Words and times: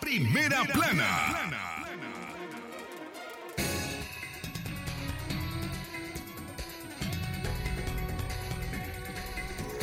Primera 0.00 0.62
plana. 0.64 1.32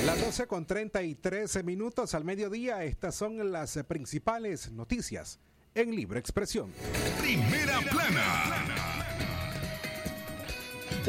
Las 0.05 0.21
12 0.21 0.47
con 0.47 0.65
33 0.65 1.63
minutos 1.63 2.15
al 2.15 2.23
mediodía, 2.23 2.83
estas 2.83 3.15
son 3.15 3.51
las 3.51 3.77
principales 3.87 4.71
noticias 4.71 5.39
en 5.75 5.95
Libre 5.95 6.19
Expresión. 6.19 6.71
Primera 7.21 7.79
plana. 7.81 8.88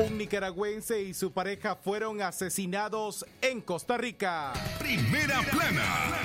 Un 0.01 0.17
nicaragüense 0.17 1.03
y 1.03 1.13
su 1.13 1.31
pareja 1.33 1.77
fueron 1.77 2.23
asesinados 2.23 3.27
en 3.43 3.61
Costa 3.61 3.99
Rica. 3.99 4.55
Primera 4.79 5.43
plana. 5.43 6.17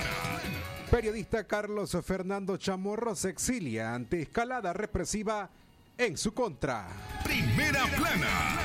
Periodista 0.90 1.44
Carlos 1.44 1.98
Fernando 2.06 2.56
Chamorro 2.56 3.16
se 3.16 3.30
exilia 3.30 3.94
ante 3.94 4.22
escalada 4.22 4.72
represiva 4.72 5.50
en 5.98 6.18
su 6.18 6.34
contra. 6.34 6.88
Primera 7.26 7.86
plana. 7.98 8.62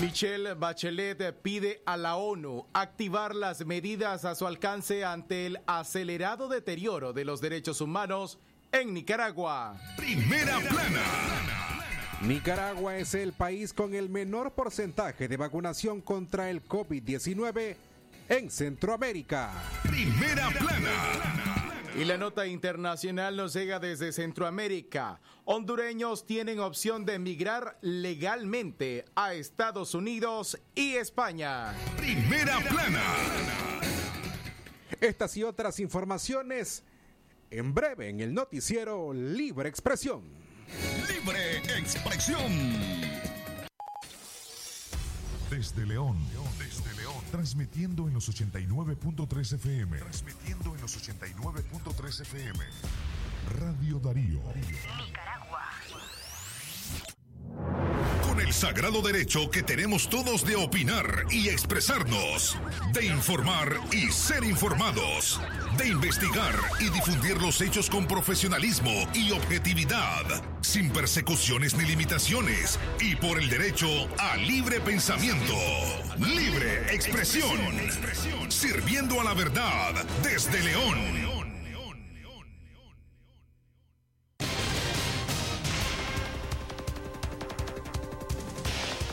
Michelle 0.00 0.54
Bachelet 0.54 1.34
pide 1.42 1.82
a 1.84 1.96
la 1.96 2.14
ONU 2.14 2.66
activar 2.72 3.34
las 3.34 3.66
medidas 3.66 4.24
a 4.24 4.36
su 4.36 4.46
alcance 4.46 5.04
ante 5.04 5.46
el 5.46 5.58
acelerado 5.66 6.48
deterioro 6.48 7.12
de 7.12 7.24
los 7.24 7.40
derechos 7.40 7.80
humanos 7.80 8.38
en 8.70 8.94
Nicaragua. 8.94 9.76
Primera 9.96 10.60
plana. 10.60 11.57
Nicaragua 12.22 12.96
es 12.96 13.14
el 13.14 13.32
país 13.32 13.72
con 13.72 13.94
el 13.94 14.08
menor 14.08 14.52
porcentaje 14.52 15.28
de 15.28 15.36
vacunación 15.36 16.00
contra 16.00 16.50
el 16.50 16.66
COVID-19 16.66 17.76
en 18.28 18.50
Centroamérica. 18.50 19.52
Primera 19.84 20.50
plana. 20.50 21.94
Y 21.96 22.04
la 22.04 22.18
nota 22.18 22.46
internacional 22.46 23.36
nos 23.36 23.54
llega 23.54 23.78
desde 23.78 24.12
Centroamérica. 24.12 25.20
Hondureños 25.44 26.26
tienen 26.26 26.58
opción 26.58 27.04
de 27.04 27.14
emigrar 27.14 27.78
legalmente 27.82 29.04
a 29.14 29.34
Estados 29.34 29.94
Unidos 29.94 30.58
y 30.74 30.94
España. 30.94 31.72
Primera 31.98 32.58
plana. 32.68 33.02
Estas 35.00 35.36
y 35.36 35.44
otras 35.44 35.78
informaciones 35.78 36.82
en 37.50 37.72
breve 37.72 38.08
en 38.08 38.20
el 38.20 38.34
noticiero 38.34 39.14
Libre 39.14 39.68
Expresión. 39.68 40.47
Libre 41.08 41.58
expresión. 41.78 42.52
Desde 45.50 45.86
León, 45.86 46.18
desde 46.58 46.94
León, 47.00 47.24
transmitiendo 47.30 48.06
en 48.06 48.14
los 48.14 48.28
89.3 48.28 49.54
FM. 49.54 49.98
Transmitiendo 49.98 50.74
en 50.74 50.80
los 50.80 50.96
89.3 50.96 52.20
FM. 52.20 52.58
Radio 53.58 53.98
Darío. 53.98 54.40
Nicaragua. 54.54 55.64
Con 58.22 58.40
el 58.40 58.52
sagrado 58.52 59.00
derecho 59.00 59.50
que 59.50 59.62
tenemos 59.62 60.10
todos 60.10 60.44
de 60.44 60.56
opinar 60.56 61.24
y 61.30 61.48
expresarnos, 61.48 62.58
de 62.92 63.06
informar 63.06 63.80
y 63.90 64.12
ser 64.12 64.44
informados, 64.44 65.40
de 65.78 65.88
investigar 65.88 66.54
y 66.80 66.90
difundir 66.90 67.40
los 67.40 67.60
hechos 67.60 67.88
con 67.88 68.06
profesionalismo 68.06 69.08
y 69.14 69.30
objetividad, 69.30 70.24
sin 70.60 70.90
persecuciones 70.90 71.76
ni 71.76 71.84
limitaciones, 71.84 72.78
y 73.00 73.14
por 73.16 73.38
el 73.38 73.48
derecho 73.48 73.86
a 74.18 74.36
libre 74.36 74.80
pensamiento, 74.80 75.54
libre 76.18 76.94
expresión, 76.94 77.58
sirviendo 78.48 79.20
a 79.20 79.24
la 79.24 79.34
verdad 79.34 79.94
desde 80.22 80.62
León. 80.62 81.27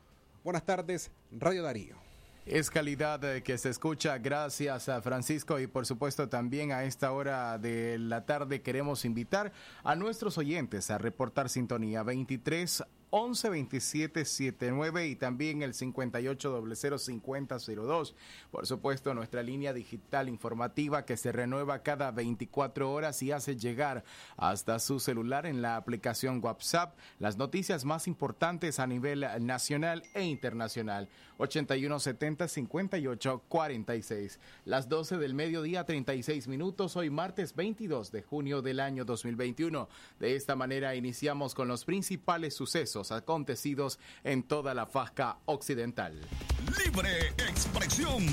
Buenas 0.44 0.66
tardes, 0.66 1.10
Radio 1.30 1.62
Darío. 1.62 2.07
Es 2.50 2.70
calidad 2.70 3.22
eh, 3.24 3.42
que 3.42 3.58
se 3.58 3.68
escucha. 3.68 4.16
Gracias 4.16 4.88
a 4.88 5.02
Francisco 5.02 5.60
y 5.60 5.66
por 5.66 5.84
supuesto 5.84 6.30
también 6.30 6.72
a 6.72 6.84
esta 6.84 7.12
hora 7.12 7.58
de 7.58 7.98
la 7.98 8.24
tarde 8.24 8.62
queremos 8.62 9.04
invitar 9.04 9.52
a 9.84 9.94
nuestros 9.94 10.38
oyentes 10.38 10.90
a 10.90 10.96
reportar 10.96 11.50
sintonía 11.50 12.02
23 12.02 12.84
11 13.10 13.48
27 13.48 14.24
79 14.24 15.08
y 15.08 15.16
también 15.16 15.62
el 15.62 15.74
58 15.74 16.64
5002. 16.98 18.14
Por 18.50 18.66
supuesto, 18.66 19.14
nuestra 19.14 19.42
línea 19.42 19.72
digital 19.72 20.28
informativa 20.28 21.04
que 21.04 21.16
se 21.16 21.32
renueva 21.32 21.82
cada 21.82 22.10
24 22.10 22.90
horas 22.90 23.22
y 23.22 23.32
hace 23.32 23.56
llegar 23.56 24.04
hasta 24.36 24.78
su 24.78 25.00
celular 25.00 25.46
en 25.46 25.62
la 25.62 25.76
aplicación 25.76 26.40
WhatsApp 26.42 26.96
las 27.18 27.36
noticias 27.36 27.84
más 27.84 28.06
importantes 28.06 28.78
a 28.78 28.86
nivel 28.86 29.26
nacional 29.40 30.02
e 30.14 30.24
internacional. 30.24 31.08
81 31.38 32.00
70 32.00 32.48
58 32.48 33.44
46. 33.48 34.40
Las 34.64 34.88
12 34.88 35.18
del 35.18 35.34
mediodía, 35.34 35.84
36 35.84 36.48
minutos, 36.48 36.96
hoy 36.96 37.10
martes 37.10 37.54
22 37.54 38.12
de 38.12 38.22
junio 38.22 38.60
del 38.60 38.80
año 38.80 39.04
2021. 39.04 39.88
De 40.18 40.36
esta 40.36 40.56
manera 40.56 40.94
iniciamos 40.94 41.54
con 41.54 41.68
los 41.68 41.84
principales 41.84 42.54
sucesos 42.54 43.12
acontecidos 43.12 43.98
en 44.24 44.42
toda 44.42 44.74
la 44.74 44.86
fasca 44.86 45.38
occidental. 45.46 46.20
Libre 46.84 47.28
expresión. 47.38 48.24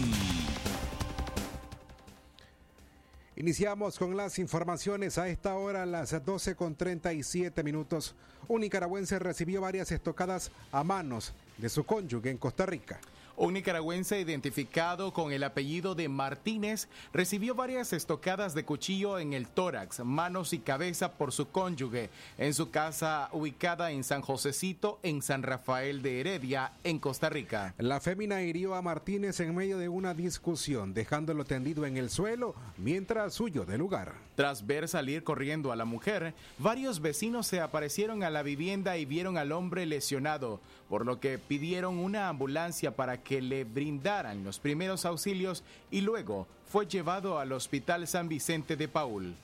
Iniciamos 3.37 3.99
con 3.99 4.15
las 4.15 4.39
informaciones 4.39 5.17
a 5.17 5.27
esta 5.27 5.55
hora, 5.55 5.85
las 5.85 6.23
12 6.23 6.55
con 6.55 6.75
37 6.75 7.63
minutos. 7.63 8.15
Un 8.47 8.61
nicaragüense 8.61 9.19
recibió 9.19 9.59
varias 9.59 9.91
estocadas 9.91 10.51
a 10.71 10.85
manos 10.85 11.33
de 11.57 11.69
su 11.69 11.83
cónyuge 11.85 12.29
en 12.29 12.37
Costa 12.37 12.65
Rica. 12.65 12.99
Un 13.37 13.53
nicaragüense 13.53 14.17
identificado 14.21 15.11
con 15.11 15.33
el 15.33 15.43
apellido 15.43 15.93
de 15.93 16.07
Martínez 16.07 16.87
recibió 17.11 17.53
varias 17.53 17.91
estocadas 17.91 18.53
de 18.53 18.63
cuchillo 18.63 19.19
en 19.19 19.33
el 19.33 19.49
tórax, 19.49 19.99
manos 20.05 20.53
y 20.53 20.59
cabeza 20.59 21.11
por 21.11 21.33
su 21.33 21.49
cónyuge 21.49 22.09
en 22.37 22.53
su 22.53 22.71
casa 22.71 23.27
ubicada 23.33 23.91
en 23.91 24.05
San 24.05 24.21
Josecito, 24.21 24.99
en 25.03 25.21
San 25.21 25.43
Rafael 25.43 26.01
de 26.01 26.21
Heredia, 26.21 26.71
en 26.85 26.97
Costa 26.97 27.29
Rica. 27.29 27.73
La 27.77 27.99
fémina 27.99 28.41
hirió 28.41 28.73
a 28.73 28.81
Martínez 28.81 29.41
en 29.41 29.53
medio 29.53 29.77
de 29.79 29.89
una 29.89 30.13
discusión, 30.13 30.93
dejándolo 30.93 31.43
tendido 31.43 31.85
en 31.85 31.97
el 31.97 32.09
suelo 32.09 32.55
mientras 32.77 33.37
huyó 33.41 33.65
del 33.65 33.79
lugar. 33.79 34.13
Tras 34.35 34.65
ver 34.65 34.87
salir 34.87 35.23
corriendo 35.23 35.71
a 35.71 35.75
la 35.75 35.85
mujer, 35.85 36.33
varios 36.57 37.01
vecinos 37.01 37.47
se 37.47 37.61
aparecieron 37.61 38.23
a 38.23 38.29
la 38.29 38.43
vivienda 38.43 38.97
y 38.97 39.05
vieron 39.05 39.37
al 39.37 39.51
hombre 39.53 39.85
lesionado, 39.85 40.59
por 40.89 41.05
lo 41.05 41.19
que 41.19 41.37
pidieron 41.37 41.97
una 41.97 42.29
ambulancia 42.29 42.95
para 42.95 43.23
que 43.25 43.41
le 43.41 43.65
brindaran 43.65 44.45
los 44.45 44.59
primeros 44.59 45.03
auxilios 45.03 45.63
y 45.91 46.01
luego 46.01 46.47
fue 46.71 46.85
llevado 46.87 47.39
al 47.39 47.51
Hospital 47.51 48.07
San 48.07 48.29
Vicente 48.29 48.77
de 48.77 48.87
Paul. 48.87 49.35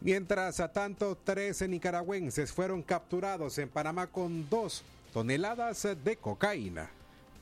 Mientras 0.00 0.60
a 0.60 0.70
tanto, 0.70 1.16
13 1.24 1.66
nicaragüenses 1.66 2.52
fueron 2.52 2.82
capturados 2.82 3.56
en 3.56 3.70
Panamá 3.70 4.06
con 4.06 4.48
dos 4.50 4.82
toneladas 5.14 5.86
de 6.02 6.16
cocaína. 6.16 6.90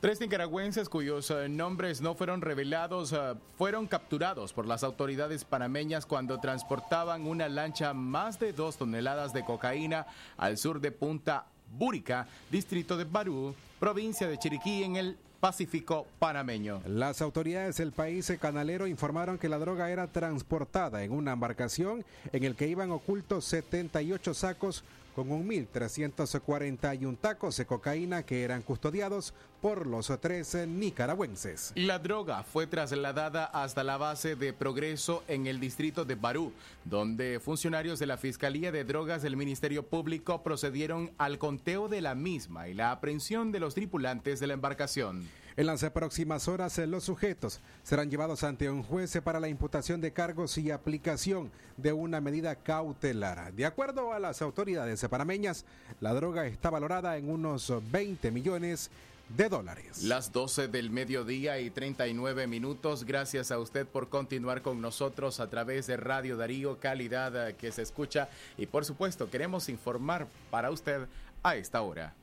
Tres 0.02 0.20
nicaragüenses 0.20 0.90
cuyos 0.90 1.30
eh, 1.30 1.48
nombres 1.48 2.02
no 2.02 2.14
fueron 2.14 2.42
revelados 2.42 3.14
eh, 3.14 3.34
fueron 3.56 3.86
capturados 3.86 4.52
por 4.52 4.66
las 4.66 4.84
autoridades 4.84 5.46
panameñas 5.46 6.04
cuando 6.04 6.38
transportaban 6.38 7.26
una 7.26 7.48
lancha 7.48 7.94
más 7.94 8.38
de 8.38 8.52
dos 8.52 8.76
toneladas 8.76 9.32
de 9.32 9.42
cocaína 9.42 10.06
al 10.36 10.58
sur 10.58 10.82
de 10.82 10.92
Punta 10.92 11.46
Búrica, 11.78 12.28
distrito 12.50 12.98
de 12.98 13.04
Barú, 13.04 13.54
provincia 13.80 14.28
de 14.28 14.36
Chiriquí, 14.36 14.82
en 14.82 14.96
el 14.96 15.16
Pacífico 15.40 16.06
panameño. 16.18 16.82
Las 16.86 17.22
autoridades 17.22 17.78
del 17.78 17.90
país 17.90 18.30
canalero 18.38 18.86
informaron 18.86 19.38
que 19.38 19.48
la 19.48 19.58
droga 19.58 19.90
era 19.90 20.06
transportada 20.06 21.02
en 21.02 21.10
una 21.10 21.32
embarcación 21.32 22.04
en 22.32 22.44
el 22.44 22.54
que 22.54 22.68
iban 22.68 22.92
ocultos 22.92 23.46
78 23.46 24.34
sacos 24.34 24.84
con 25.14 25.28
1.341 25.28 27.18
tacos 27.18 27.56
de 27.56 27.66
cocaína 27.66 28.24
que 28.24 28.42
eran 28.42 28.62
custodiados 28.62 29.34
por 29.60 29.86
los 29.86 30.12
tres 30.20 30.56
nicaragüenses. 30.66 31.72
La 31.76 31.98
droga 31.98 32.42
fue 32.42 32.66
trasladada 32.66 33.44
hasta 33.44 33.84
la 33.84 33.96
base 33.96 34.34
de 34.34 34.52
progreso 34.52 35.22
en 35.28 35.46
el 35.46 35.60
distrito 35.60 36.04
de 36.04 36.16
Barú, 36.16 36.52
donde 36.84 37.40
funcionarios 37.40 37.98
de 37.98 38.06
la 38.06 38.16
Fiscalía 38.16 38.72
de 38.72 38.84
Drogas 38.84 39.22
del 39.22 39.36
Ministerio 39.36 39.86
Público 39.86 40.42
procedieron 40.42 41.12
al 41.18 41.38
conteo 41.38 41.88
de 41.88 42.00
la 42.00 42.14
misma 42.14 42.68
y 42.68 42.74
la 42.74 42.90
aprehensión 42.90 43.52
de 43.52 43.60
los 43.60 43.74
tripulantes 43.74 44.40
de 44.40 44.46
la 44.46 44.54
embarcación. 44.54 45.28
En 45.56 45.66
las 45.66 45.84
próximas 45.90 46.48
horas, 46.48 46.78
los 46.78 47.04
sujetos 47.04 47.60
serán 47.82 48.10
llevados 48.10 48.42
ante 48.42 48.70
un 48.70 48.82
juez 48.82 49.18
para 49.22 49.40
la 49.40 49.48
imputación 49.48 50.00
de 50.00 50.12
cargos 50.12 50.56
y 50.56 50.70
aplicación 50.70 51.50
de 51.76 51.92
una 51.92 52.20
medida 52.20 52.54
cautelar. 52.54 53.52
De 53.52 53.66
acuerdo 53.66 54.12
a 54.12 54.18
las 54.18 54.40
autoridades 54.40 55.06
panameñas, 55.10 55.64
la 56.00 56.14
droga 56.14 56.46
está 56.46 56.70
valorada 56.70 57.16
en 57.18 57.28
unos 57.28 57.72
20 57.90 58.30
millones 58.30 58.90
de 59.36 59.48
dólares. 59.48 60.02
Las 60.02 60.32
12 60.32 60.68
del 60.68 60.90
mediodía 60.90 61.58
y 61.60 61.70
39 61.70 62.46
minutos. 62.46 63.04
Gracias 63.04 63.50
a 63.50 63.58
usted 63.58 63.86
por 63.86 64.08
continuar 64.08 64.62
con 64.62 64.80
nosotros 64.80 65.40
a 65.40 65.48
través 65.48 65.86
de 65.86 65.96
Radio 65.96 66.36
Darío, 66.36 66.78
calidad 66.78 67.48
eh, 67.48 67.54
que 67.54 67.72
se 67.72 67.82
escucha. 67.82 68.28
Y 68.56 68.66
por 68.66 68.84
supuesto, 68.84 69.30
queremos 69.30 69.68
informar 69.68 70.26
para 70.50 70.70
usted 70.70 71.06
a 71.42 71.56
esta 71.56 71.82
hora. 71.82 72.14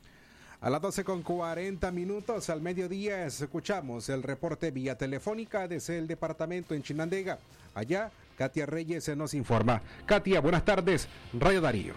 A 0.62 0.70
las 0.70 0.82
12 0.82 1.06
con 1.06 1.24
40 1.24 1.90
minutos 1.92 2.50
al 2.50 2.62
mediodía 2.62 3.26
escuchamos 3.26 4.10
el 4.10 4.22
reporte 4.22 4.72
vía 4.72 4.98
telefónica 4.98 5.70
desde 5.70 5.98
el 5.98 6.06
departamento 6.06 6.76
en 6.76 6.84
Chinandega. 6.84 7.40
Allá, 7.74 8.12
Katia 8.38 8.66
Reyes 8.66 9.08
nos 9.16 9.34
informa. 9.34 9.82
Katia, 10.06 10.42
buenas 10.42 10.66
tardes, 10.66 11.08
Radio 11.32 11.62
Darío. 11.62 11.94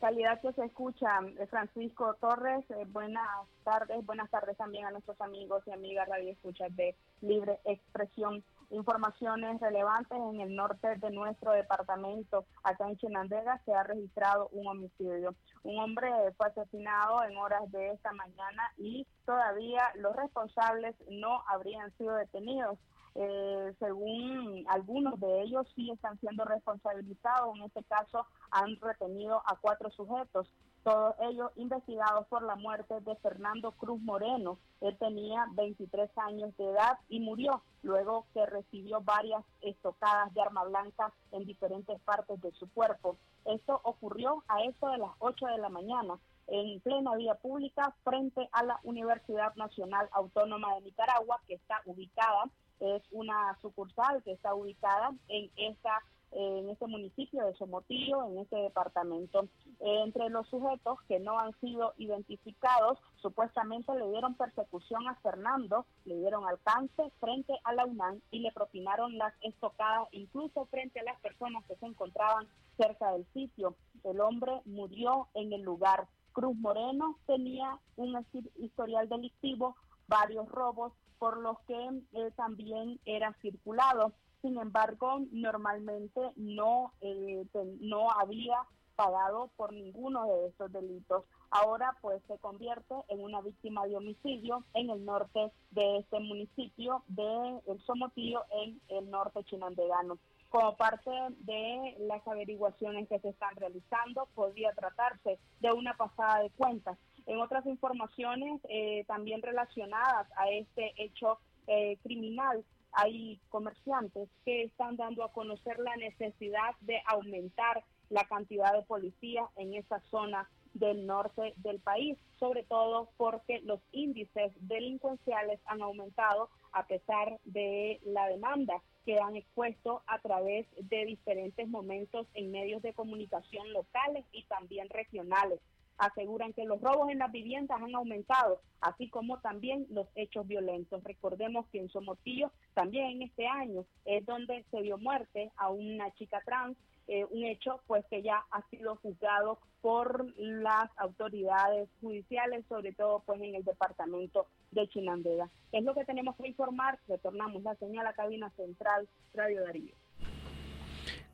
Calidad 0.00 0.40
que 0.40 0.52
se 0.54 0.64
escucha, 0.64 1.20
eh, 1.38 1.46
Francisco 1.46 2.16
Torres, 2.20 2.64
eh, 2.70 2.84
buenas 2.88 3.28
tardes, 3.62 4.04
buenas 4.04 4.28
tardes 4.30 4.56
también 4.56 4.86
a 4.86 4.90
nuestros 4.90 5.20
amigos 5.20 5.62
y 5.66 5.70
amigas 5.70 6.08
radio 6.08 6.32
escuchas 6.32 6.74
de 6.74 6.96
Libre 7.20 7.60
Expresión 7.64 8.42
informaciones 8.70 9.60
relevantes 9.60 10.18
en 10.18 10.40
el 10.40 10.54
norte 10.54 10.96
de 10.96 11.10
nuestro 11.10 11.52
departamento. 11.52 12.46
Acá 12.62 12.88
en 12.88 12.96
Chinandega 12.96 13.60
se 13.64 13.74
ha 13.74 13.82
registrado 13.82 14.48
un 14.52 14.66
homicidio. 14.68 15.34
Un 15.62 15.78
hombre 15.78 16.10
fue 16.36 16.46
asesinado 16.46 17.22
en 17.24 17.36
horas 17.36 17.70
de 17.70 17.90
esta 17.90 18.12
mañana 18.12 18.72
y 18.76 19.06
todavía 19.24 19.82
los 19.96 20.14
responsables 20.16 20.94
no 21.10 21.42
habrían 21.48 21.96
sido 21.96 22.14
detenidos. 22.14 22.78
Eh, 23.16 23.74
según 23.80 24.64
algunos 24.68 25.18
de 25.18 25.42
ellos 25.42 25.66
sí 25.74 25.90
están 25.90 26.18
siendo 26.20 26.44
responsabilizados. 26.44 27.56
En 27.56 27.64
este 27.64 27.82
caso 27.84 28.26
han 28.50 28.76
retenido 28.80 29.42
a 29.46 29.56
cuatro 29.60 29.90
sujetos 29.90 30.48
todos 30.82 31.14
ellos 31.20 31.50
investigados 31.56 32.26
por 32.28 32.42
la 32.42 32.56
muerte 32.56 33.00
de 33.00 33.16
Fernando 33.16 33.72
Cruz 33.72 34.00
Moreno. 34.00 34.58
Él 34.80 34.96
tenía 34.98 35.46
23 35.52 36.10
años 36.18 36.56
de 36.56 36.70
edad 36.70 36.98
y 37.08 37.20
murió 37.20 37.62
luego 37.82 38.26
que 38.32 38.46
recibió 38.46 39.00
varias 39.00 39.44
estocadas 39.60 40.32
de 40.34 40.42
arma 40.42 40.64
blanca 40.64 41.12
en 41.32 41.44
diferentes 41.44 42.00
partes 42.00 42.40
de 42.40 42.52
su 42.52 42.70
cuerpo. 42.70 43.16
Esto 43.44 43.80
ocurrió 43.84 44.42
a 44.48 44.62
eso 44.62 44.88
de 44.88 44.98
las 44.98 45.10
8 45.18 45.46
de 45.46 45.58
la 45.58 45.68
mañana 45.68 46.18
en 46.46 46.80
plena 46.80 47.14
vía 47.16 47.34
pública 47.36 47.94
frente 48.02 48.48
a 48.52 48.64
la 48.64 48.80
Universidad 48.82 49.54
Nacional 49.54 50.08
Autónoma 50.12 50.74
de 50.74 50.82
Nicaragua, 50.82 51.40
que 51.46 51.54
está 51.54 51.80
ubicada, 51.84 52.50
es 52.80 53.02
una 53.12 53.56
sucursal 53.60 54.22
que 54.24 54.32
está 54.32 54.54
ubicada 54.54 55.12
en 55.28 55.50
esta 55.56 56.02
en 56.32 56.68
este 56.68 56.86
municipio 56.86 57.44
de 57.44 57.54
Somotillo, 57.54 58.24
en 58.26 58.38
este 58.38 58.56
departamento. 58.56 59.48
entre 59.80 60.28
los 60.28 60.46
sujetos 60.48 60.98
que 61.08 61.18
no 61.20 61.38
han 61.38 61.58
sido 61.60 61.94
identificados, 61.96 62.98
supuestamente 63.16 63.94
le 63.94 64.10
dieron 64.10 64.34
persecución 64.34 65.08
a 65.08 65.14
Fernando, 65.16 65.86
le 66.04 66.16
dieron 66.16 66.46
alcance 66.46 67.10
frente 67.18 67.54
a 67.64 67.74
la 67.74 67.86
UNAM 67.86 68.20
y 68.30 68.40
le 68.40 68.52
propinaron 68.52 69.16
las 69.16 69.32
estocadas 69.42 70.08
incluso 70.12 70.66
frente 70.66 71.00
a 71.00 71.04
las 71.04 71.20
personas 71.20 71.64
que 71.66 71.76
se 71.76 71.86
encontraban 71.86 72.46
cerca 72.76 73.12
del 73.12 73.26
sitio. 73.32 73.74
El 74.04 74.20
hombre 74.20 74.60
murió 74.66 75.28
en 75.34 75.52
el 75.52 75.62
lugar. 75.62 76.08
Cruz 76.32 76.56
Moreno 76.56 77.18
tenía 77.26 77.78
un 77.96 78.24
historial 78.58 79.08
delictivo, 79.08 79.76
varios 80.06 80.48
robos, 80.48 80.92
por 81.18 81.38
los 81.38 81.58
que 81.68 81.74
eh, 82.12 82.30
también 82.34 82.98
era 83.04 83.32
circulado. 83.42 84.12
Sin 84.42 84.58
embargo, 84.58 85.20
normalmente 85.32 86.20
no, 86.36 86.92
eh, 87.00 87.44
no 87.80 88.10
había 88.10 88.56
pagado 88.96 89.50
por 89.56 89.72
ninguno 89.72 90.26
de 90.26 90.48
estos 90.48 90.72
delitos. 90.72 91.24
Ahora 91.50 91.96
pues 92.00 92.22
se 92.28 92.38
convierte 92.38 92.94
en 93.08 93.20
una 93.20 93.40
víctima 93.40 93.86
de 93.86 93.96
homicidio 93.96 94.64
en 94.74 94.90
el 94.90 95.04
norte 95.04 95.50
de 95.70 95.98
este 95.98 96.20
municipio 96.20 97.02
de 97.08 97.60
El 97.66 97.80
Somotillo 97.86 98.44
en 98.50 98.80
el 98.88 99.10
norte 99.10 99.42
chinandegano. 99.44 100.18
Como 100.50 100.76
parte 100.76 101.10
de 101.38 101.96
las 102.00 102.26
averiguaciones 102.26 103.08
que 103.08 103.20
se 103.20 103.30
están 103.30 103.54
realizando, 103.56 104.28
podría 104.34 104.72
tratarse 104.72 105.38
de 105.60 105.72
una 105.72 105.94
pasada 105.94 106.42
de 106.42 106.50
cuentas. 106.50 106.98
En 107.26 107.40
otras 107.40 107.64
informaciones 107.66 108.60
eh, 108.68 109.04
también 109.06 109.40
relacionadas 109.42 110.26
a 110.36 110.50
este 110.50 110.92
hecho 110.96 111.38
eh, 111.68 111.96
criminal, 112.02 112.64
hay 112.92 113.40
comerciantes 113.48 114.28
que 114.44 114.64
están 114.64 114.96
dando 114.96 115.24
a 115.24 115.32
conocer 115.32 115.78
la 115.78 115.96
necesidad 115.96 116.74
de 116.80 117.00
aumentar 117.06 117.84
la 118.08 118.24
cantidad 118.24 118.72
de 118.72 118.82
policías 118.82 119.46
en 119.56 119.74
esa 119.74 120.00
zona 120.10 120.48
del 120.74 121.06
norte 121.06 121.54
del 121.56 121.80
país, 121.80 122.18
sobre 122.38 122.62
todo 122.64 123.10
porque 123.16 123.60
los 123.60 123.80
índices 123.92 124.52
delincuenciales 124.60 125.60
han 125.66 125.82
aumentado 125.82 126.48
a 126.72 126.86
pesar 126.86 127.40
de 127.44 128.00
la 128.04 128.28
demanda 128.28 128.82
que 129.04 129.18
han 129.18 129.36
expuesto 129.36 130.02
a 130.06 130.20
través 130.20 130.66
de 130.80 131.04
diferentes 131.06 131.68
momentos 131.68 132.26
en 132.34 132.50
medios 132.50 132.82
de 132.82 132.92
comunicación 132.92 133.72
locales 133.72 134.24
y 134.32 134.44
también 134.44 134.88
regionales 134.90 135.60
aseguran 136.00 136.52
que 136.54 136.64
los 136.64 136.80
robos 136.80 137.10
en 137.10 137.18
las 137.18 137.30
viviendas 137.30 137.80
han 137.80 137.94
aumentado, 137.94 138.60
así 138.80 139.08
como 139.10 139.38
también 139.40 139.86
los 139.90 140.08
hechos 140.14 140.46
violentos. 140.46 141.04
Recordemos 141.04 141.66
que 141.68 141.78
en 141.78 141.90
Somotillo 141.90 142.50
también 142.74 143.10
en 143.10 143.22
este 143.22 143.46
año 143.46 143.84
es 144.06 144.24
donde 144.24 144.64
se 144.70 144.82
dio 144.82 144.98
muerte 144.98 145.52
a 145.56 145.68
una 145.68 146.12
chica 146.14 146.40
trans, 146.44 146.76
eh, 147.06 147.24
un 147.30 147.44
hecho 147.44 147.82
pues 147.86 148.04
que 148.06 148.22
ya 148.22 148.44
ha 148.50 148.62
sido 148.70 148.96
juzgado 148.96 149.58
por 149.82 150.26
las 150.38 150.90
autoridades 150.96 151.88
judiciales, 152.00 152.64
sobre 152.68 152.92
todo 152.92 153.22
pues 153.26 153.40
en 153.42 153.54
el 153.54 153.64
departamento 153.64 154.46
de 154.70 154.88
Chinandega. 154.88 155.50
Es 155.72 155.84
lo 155.84 155.94
que 155.94 156.04
tenemos 156.04 156.36
que 156.36 156.48
informar. 156.48 156.98
Retornamos 157.08 157.62
la 157.62 157.74
señal 157.76 158.06
a 158.06 158.14
cabina 158.14 158.50
central 158.56 159.08
Radio 159.34 159.64
Darío. 159.64 159.94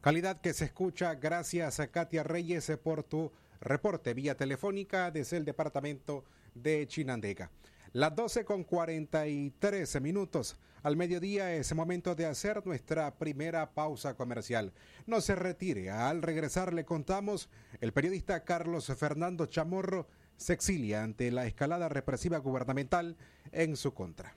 Calidad 0.00 0.40
que 0.40 0.52
se 0.52 0.64
escucha. 0.66 1.14
Gracias 1.14 1.78
a 1.78 1.88
Katia 1.88 2.22
Reyes 2.22 2.70
por 2.82 3.02
tu 3.02 3.30
Reporte 3.60 4.14
vía 4.14 4.36
telefónica 4.36 5.10
desde 5.10 5.36
el 5.36 5.44
departamento 5.44 6.24
de 6.54 6.86
Chinandega. 6.86 7.50
Las 7.92 8.14
12 8.14 8.44
con 8.44 8.64
43 8.64 10.00
minutos. 10.00 10.56
Al 10.82 10.96
mediodía 10.96 11.54
es 11.54 11.74
momento 11.74 12.14
de 12.14 12.26
hacer 12.26 12.64
nuestra 12.66 13.14
primera 13.16 13.72
pausa 13.72 14.14
comercial. 14.14 14.72
No 15.06 15.20
se 15.20 15.34
retire. 15.34 15.90
Al 15.90 16.22
regresar 16.22 16.72
le 16.72 16.84
contamos, 16.84 17.48
el 17.80 17.92
periodista 17.92 18.44
Carlos 18.44 18.86
Fernando 18.96 19.46
Chamorro 19.46 20.06
se 20.36 20.52
exilia 20.52 21.02
ante 21.02 21.30
la 21.30 21.46
escalada 21.46 21.88
represiva 21.88 22.38
gubernamental 22.38 23.16
en 23.52 23.76
su 23.76 23.94
contra. 23.94 24.36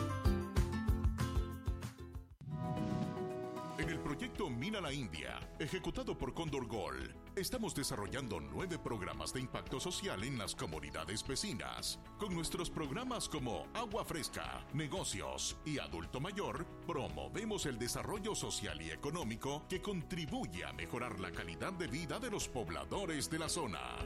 Mina 4.49 4.79
la 4.79 4.93
India, 4.93 5.39
ejecutado 5.59 6.17
por 6.17 6.33
Condor 6.33 6.65
Gold, 6.65 7.13
estamos 7.35 7.75
desarrollando 7.75 8.39
nueve 8.39 8.79
programas 8.79 9.33
de 9.33 9.41
impacto 9.41 9.79
social 9.79 10.23
en 10.23 10.37
las 10.37 10.55
comunidades 10.55 11.27
vecinas. 11.27 11.99
Con 12.17 12.33
nuestros 12.33 12.69
programas 12.69 13.27
como 13.27 13.67
Agua 13.73 14.05
Fresca, 14.05 14.65
Negocios 14.73 15.57
y 15.65 15.77
Adulto 15.77 16.21
Mayor, 16.21 16.65
promovemos 16.87 17.65
el 17.65 17.77
desarrollo 17.77 18.33
social 18.33 18.81
y 18.81 18.91
económico 18.91 19.65
que 19.67 19.81
contribuye 19.81 20.63
a 20.63 20.73
mejorar 20.73 21.19
la 21.19 21.31
calidad 21.31 21.73
de 21.73 21.87
vida 21.87 22.19
de 22.19 22.31
los 22.31 22.47
pobladores 22.47 23.29
de 23.29 23.39
la 23.39 23.49
zona. 23.49 23.97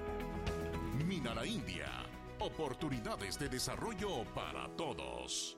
Mina 1.06 1.36
la 1.36 1.46
India, 1.46 1.92
oportunidades 2.40 3.38
de 3.38 3.50
desarrollo 3.50 4.24
para 4.34 4.68
todos. 4.76 5.58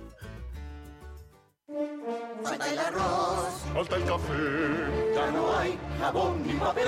Falta 3.73 3.95
el 3.95 4.03
café. 4.03 5.13
Ya 5.15 5.31
no 5.31 5.57
hay 5.57 5.79
jabón 5.99 6.45
ni 6.45 6.53
papel. 6.53 6.85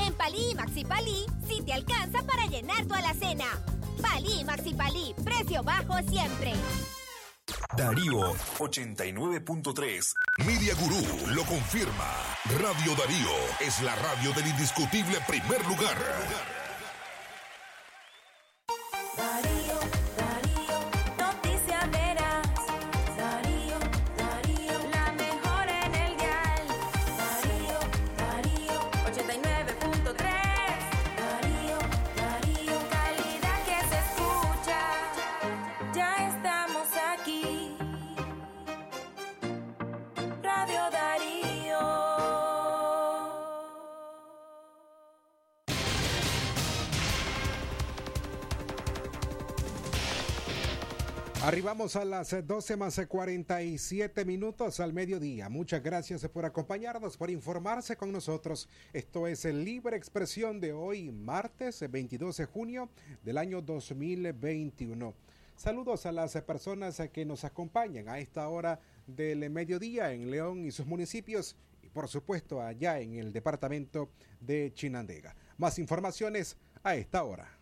En 0.00 0.14
Palí 0.14 0.50
y 0.52 0.54
Maxi 0.54 0.84
Palí, 0.84 1.26
sí 1.46 1.62
te 1.64 1.72
alcanza 1.72 2.22
para 2.26 2.46
llenar 2.46 2.86
tu 2.86 2.94
alacena. 2.94 3.46
Palí 4.00 4.40
y 4.40 4.44
Maxi 4.44 4.74
Palí, 4.74 5.14
precio 5.24 5.62
bajo 5.62 5.98
siempre. 6.08 6.52
Darío 7.76 8.34
89.3. 8.58 10.12
Media 10.46 10.74
Gurú 10.74 11.34
lo 11.34 11.44
confirma. 11.44 12.10
Radio 12.58 12.94
Darío 12.96 13.36
es 13.60 13.82
la 13.82 13.94
radio 13.96 14.32
del 14.32 14.46
indiscutible 14.46 15.18
primer 15.26 15.64
lugar. 15.66 16.55
Arribamos 51.46 51.94
a 51.94 52.04
las 52.04 52.34
12 52.44 52.76
más 52.76 53.00
47 53.06 54.24
minutos 54.24 54.80
al 54.80 54.92
mediodía. 54.92 55.48
Muchas 55.48 55.80
gracias 55.80 56.26
por 56.26 56.44
acompañarnos, 56.44 57.16
por 57.16 57.30
informarse 57.30 57.96
con 57.96 58.10
nosotros. 58.10 58.68
Esto 58.92 59.28
es 59.28 59.44
Libre 59.44 59.96
Expresión 59.96 60.58
de 60.58 60.72
hoy, 60.72 61.12
martes 61.12 61.88
22 61.88 62.38
de 62.38 62.46
junio 62.46 62.90
del 63.22 63.38
año 63.38 63.62
2021. 63.62 65.14
Saludos 65.54 66.04
a 66.06 66.10
las 66.10 66.32
personas 66.42 67.00
que 67.12 67.24
nos 67.24 67.44
acompañan 67.44 68.08
a 68.08 68.18
esta 68.18 68.48
hora 68.48 68.80
del 69.06 69.48
mediodía 69.48 70.12
en 70.12 70.28
León 70.32 70.66
y 70.66 70.72
sus 70.72 70.84
municipios 70.84 71.54
y 71.80 71.88
por 71.90 72.08
supuesto 72.08 72.60
allá 72.60 72.98
en 72.98 73.14
el 73.14 73.32
departamento 73.32 74.10
de 74.40 74.72
Chinandega. 74.74 75.36
Más 75.58 75.78
informaciones 75.78 76.56
a 76.82 76.96
esta 76.96 77.22
hora. 77.22 77.55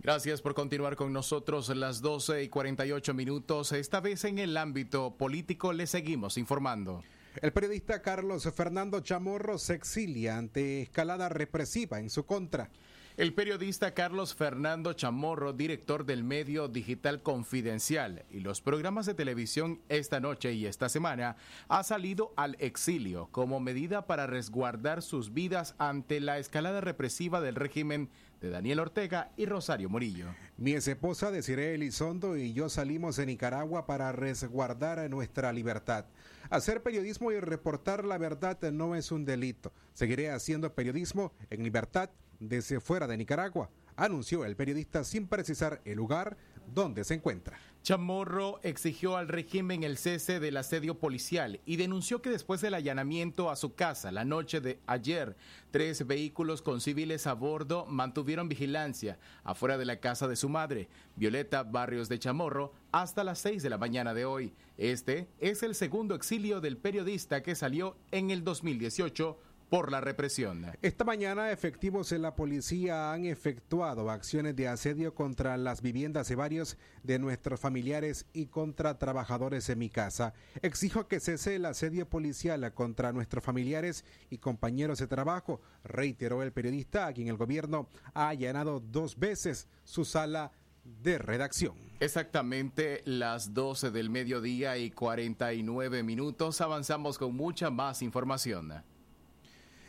Gracias 0.00 0.40
por 0.42 0.54
continuar 0.54 0.94
con 0.94 1.12
nosotros 1.12 1.68
las 1.70 2.00
12 2.00 2.44
y 2.44 2.48
48 2.48 3.14
minutos. 3.14 3.72
Esta 3.72 4.00
vez 4.00 4.24
en 4.24 4.38
el 4.38 4.56
ámbito 4.56 5.16
político 5.16 5.72
le 5.72 5.88
seguimos 5.88 6.38
informando. 6.38 7.02
El 7.42 7.52
periodista 7.52 8.00
Carlos 8.00 8.48
Fernando 8.54 9.00
Chamorro 9.00 9.58
se 9.58 9.74
exilia 9.74 10.38
ante 10.38 10.82
escalada 10.82 11.28
represiva 11.28 11.98
en 11.98 12.10
su 12.10 12.24
contra. 12.26 12.70
El 13.18 13.34
periodista 13.34 13.94
Carlos 13.94 14.36
Fernando 14.36 14.92
Chamorro, 14.92 15.52
director 15.52 16.06
del 16.06 16.22
medio 16.22 16.68
digital 16.68 17.20
Confidencial 17.20 18.24
y 18.30 18.38
los 18.38 18.60
programas 18.60 19.06
de 19.06 19.14
televisión 19.14 19.80
esta 19.88 20.20
noche 20.20 20.52
y 20.52 20.66
esta 20.66 20.88
semana, 20.88 21.36
ha 21.66 21.82
salido 21.82 22.32
al 22.36 22.56
exilio 22.60 23.28
como 23.32 23.58
medida 23.58 24.06
para 24.06 24.28
resguardar 24.28 25.02
sus 25.02 25.34
vidas 25.34 25.74
ante 25.78 26.20
la 26.20 26.38
escalada 26.38 26.80
represiva 26.80 27.40
del 27.40 27.56
régimen 27.56 28.08
de 28.40 28.50
Daniel 28.50 28.80
Ortega 28.80 29.32
y 29.36 29.46
Rosario 29.46 29.88
Murillo. 29.88 30.26
Mi 30.56 30.74
esposa 30.74 31.30
Desiree 31.30 31.74
Elizondo 31.74 32.36
y 32.36 32.52
yo 32.52 32.68
salimos 32.68 33.16
de 33.16 33.26
Nicaragua 33.26 33.86
para 33.86 34.12
resguardar 34.12 35.08
nuestra 35.10 35.52
libertad. 35.52 36.06
Hacer 36.50 36.82
periodismo 36.82 37.32
y 37.32 37.40
reportar 37.40 38.04
la 38.04 38.18
verdad 38.18 38.60
no 38.72 38.94
es 38.94 39.12
un 39.12 39.24
delito. 39.24 39.72
Seguiré 39.94 40.30
haciendo 40.30 40.74
periodismo 40.74 41.32
en 41.50 41.62
libertad 41.62 42.10
desde 42.40 42.80
fuera 42.80 43.06
de 43.06 43.16
Nicaragua, 43.16 43.70
anunció 43.96 44.44
el 44.44 44.56
periodista 44.56 45.04
sin 45.04 45.26
precisar 45.26 45.80
el 45.84 45.96
lugar 45.96 46.36
donde 46.72 47.04
se 47.04 47.14
encuentra. 47.14 47.58
Chamorro 47.82 48.60
exigió 48.62 49.16
al 49.16 49.28
régimen 49.28 49.82
el 49.82 49.96
cese 49.96 50.40
del 50.40 50.56
asedio 50.58 50.98
policial 50.98 51.60
y 51.64 51.76
denunció 51.76 52.20
que 52.20 52.28
después 52.28 52.60
del 52.60 52.74
allanamiento 52.74 53.50
a 53.50 53.56
su 53.56 53.74
casa 53.74 54.12
la 54.12 54.24
noche 54.24 54.60
de 54.60 54.80
ayer, 54.86 55.36
tres 55.70 56.06
vehículos 56.06 56.60
con 56.60 56.80
civiles 56.80 57.26
a 57.26 57.32
bordo 57.32 57.86
mantuvieron 57.86 58.48
vigilancia 58.48 59.18
afuera 59.42 59.78
de 59.78 59.86
la 59.86 60.00
casa 60.00 60.28
de 60.28 60.36
su 60.36 60.48
madre, 60.48 60.88
Violeta 61.16 61.62
Barrios 61.62 62.08
de 62.08 62.18
Chamorro, 62.18 62.74
hasta 62.92 63.24
las 63.24 63.38
seis 63.38 63.62
de 63.62 63.70
la 63.70 63.78
mañana 63.78 64.12
de 64.12 64.24
hoy. 64.24 64.54
Este 64.76 65.28
es 65.38 65.62
el 65.62 65.74
segundo 65.74 66.14
exilio 66.14 66.60
del 66.60 66.76
periodista 66.76 67.42
que 67.42 67.54
salió 67.54 67.96
en 68.10 68.30
el 68.30 68.44
2018 68.44 69.38
por 69.68 69.92
la 69.92 70.00
represión. 70.00 70.66
Esta 70.82 71.04
mañana 71.04 71.52
efectivos 71.52 72.10
de 72.10 72.18
la 72.18 72.34
policía 72.34 73.12
han 73.12 73.24
efectuado 73.26 74.10
acciones 74.10 74.56
de 74.56 74.68
asedio 74.68 75.14
contra 75.14 75.56
las 75.56 75.82
viviendas 75.82 76.28
de 76.28 76.36
varios 76.36 76.76
de 77.02 77.18
nuestros 77.18 77.60
familiares 77.60 78.26
y 78.32 78.46
contra 78.46 78.98
trabajadores 78.98 79.68
en 79.68 79.78
mi 79.78 79.90
casa. 79.90 80.32
Exijo 80.62 81.06
que 81.06 81.20
cese 81.20 81.56
el 81.56 81.66
asedio 81.66 82.08
policial 82.08 82.72
contra 82.74 83.12
nuestros 83.12 83.44
familiares 83.44 84.04
y 84.30 84.38
compañeros 84.38 84.98
de 84.98 85.06
trabajo, 85.06 85.60
reiteró 85.84 86.42
el 86.42 86.52
periodista 86.52 87.06
a 87.06 87.12
quien 87.12 87.28
el 87.28 87.36
gobierno 87.36 87.88
ha 88.14 88.28
allanado 88.28 88.80
dos 88.80 89.18
veces 89.18 89.68
su 89.84 90.04
sala 90.04 90.52
de 91.02 91.18
redacción. 91.18 91.76
Exactamente 92.00 93.02
las 93.04 93.52
12 93.52 93.90
del 93.90 94.08
mediodía 94.08 94.78
y 94.78 94.90
49 94.90 96.02
minutos. 96.02 96.60
Avanzamos 96.60 97.18
con 97.18 97.34
mucha 97.34 97.70
más 97.70 98.02
información. 98.02 98.72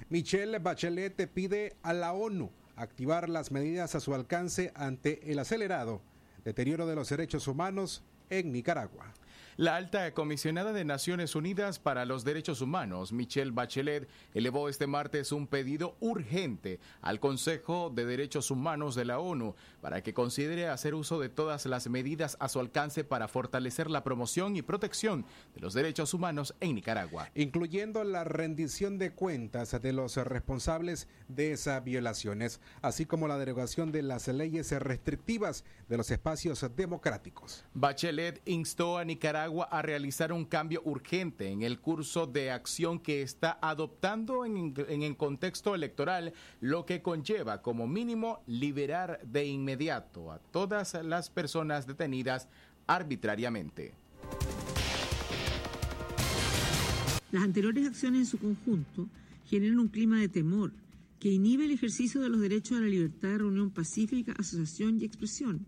Michelle 0.10 0.58
Bachelet 0.58 1.28
pide 1.28 1.76
a 1.84 1.94
la 1.94 2.14
ONU 2.14 2.50
activar 2.76 3.30
las 3.30 3.52
medidas 3.52 3.94
a 3.94 4.00
su 4.00 4.16
alcance 4.16 4.72
ante 4.74 5.32
el 5.32 5.38
acelerado 5.38 6.02
deterioro 6.44 6.88
de 6.88 6.96
los 6.96 7.10
derechos 7.10 7.48
humanos 7.48 8.04
en 8.32 8.52
Nicaragua. 8.52 9.14
La 9.60 9.76
alta 9.76 10.14
comisionada 10.14 10.72
de 10.72 10.86
Naciones 10.86 11.36
Unidas 11.36 11.80
para 11.80 12.06
los 12.06 12.24
Derechos 12.24 12.62
Humanos, 12.62 13.12
Michelle 13.12 13.52
Bachelet, 13.52 14.08
elevó 14.34 14.70
este 14.70 14.88
martes 14.88 15.34
un 15.34 15.48
pedido 15.48 15.98
urgente 16.00 16.80
al 17.02 17.20
Consejo 17.20 17.92
de 17.94 18.06
Derechos 18.06 18.52
Humanos 18.52 18.96
de 18.96 19.04
la 19.04 19.20
ONU 19.20 19.56
para 19.82 20.02
que 20.02 20.14
considere 20.14 20.70
hacer 20.70 20.96
uso 20.96 21.20
de 21.20 21.28
todas 21.28 21.66
las 21.66 21.90
medidas 21.90 22.38
a 22.40 22.48
su 22.48 22.62
alcance 22.62 23.04
para 23.04 23.28
fortalecer 23.28 23.90
la 23.90 24.02
promoción 24.02 24.56
y 24.56 24.62
protección 24.62 25.26
de 25.54 25.60
los 25.60 25.74
derechos 25.74 26.14
humanos 26.14 26.56
en 26.62 26.76
Nicaragua. 26.76 27.30
Incluyendo 27.36 28.06
la 28.06 28.24
rendición 28.24 28.98
de 28.98 29.12
cuentas 29.12 29.78
de 29.82 29.92
los 29.92 30.16
responsables 30.16 31.10
de 31.28 31.52
esas 31.52 31.84
violaciones, 31.84 32.62
así 32.82 33.06
como 33.06 33.28
la 33.28 33.38
derogación 33.38 33.92
de 33.92 34.04
las 34.04 34.30
leyes 34.30 34.72
restrictivas 34.72 35.66
de 35.90 35.98
los 35.98 36.12
espacios 36.12 36.66
democráticos. 36.78 37.66
Bachelet 37.74 38.42
instó 38.46 38.98
a 38.98 39.04
Nicaragua 39.04 39.49
a 39.70 39.82
realizar 39.82 40.32
un 40.32 40.46
cambio 40.46 40.82
urgente 40.86 41.50
en 41.50 41.62
el 41.64 41.80
curso 41.80 42.28
de 42.28 42.52
acción 42.52 43.00
que 43.00 43.22
está 43.22 43.58
adoptando 43.62 44.46
en, 44.46 44.74
en 44.88 45.04
el 45.04 45.18
contexto 45.18 45.76
electoral, 45.76 46.34
lo 46.62 46.86
que 46.86 47.02
conlleva 47.02 47.62
como 47.62 47.88
mínimo 47.88 48.44
liberar 48.48 49.20
de 49.24 49.46
inmediato 49.46 50.32
a 50.32 50.40
todas 50.40 50.94
las 51.04 51.30
personas 51.30 51.88
detenidas 51.88 52.48
arbitrariamente. 52.88 53.94
Las 57.32 57.44
anteriores 57.44 57.88
acciones 57.88 58.22
en 58.22 58.26
su 58.26 58.40
conjunto 58.40 59.08
generan 59.46 59.80
un 59.80 59.88
clima 59.88 60.20
de 60.20 60.30
temor 60.30 60.74
que 61.20 61.32
inhibe 61.32 61.66
el 61.66 61.72
ejercicio 61.72 62.22
de 62.22 62.30
los 62.30 62.40
derechos 62.40 62.78
a 62.78 62.82
la 62.82 62.88
libertad 62.88 63.30
de 63.30 63.38
reunión 63.40 63.72
pacífica, 63.72 64.34
asociación 64.38 65.00
y 65.00 65.06
expresión 65.06 65.66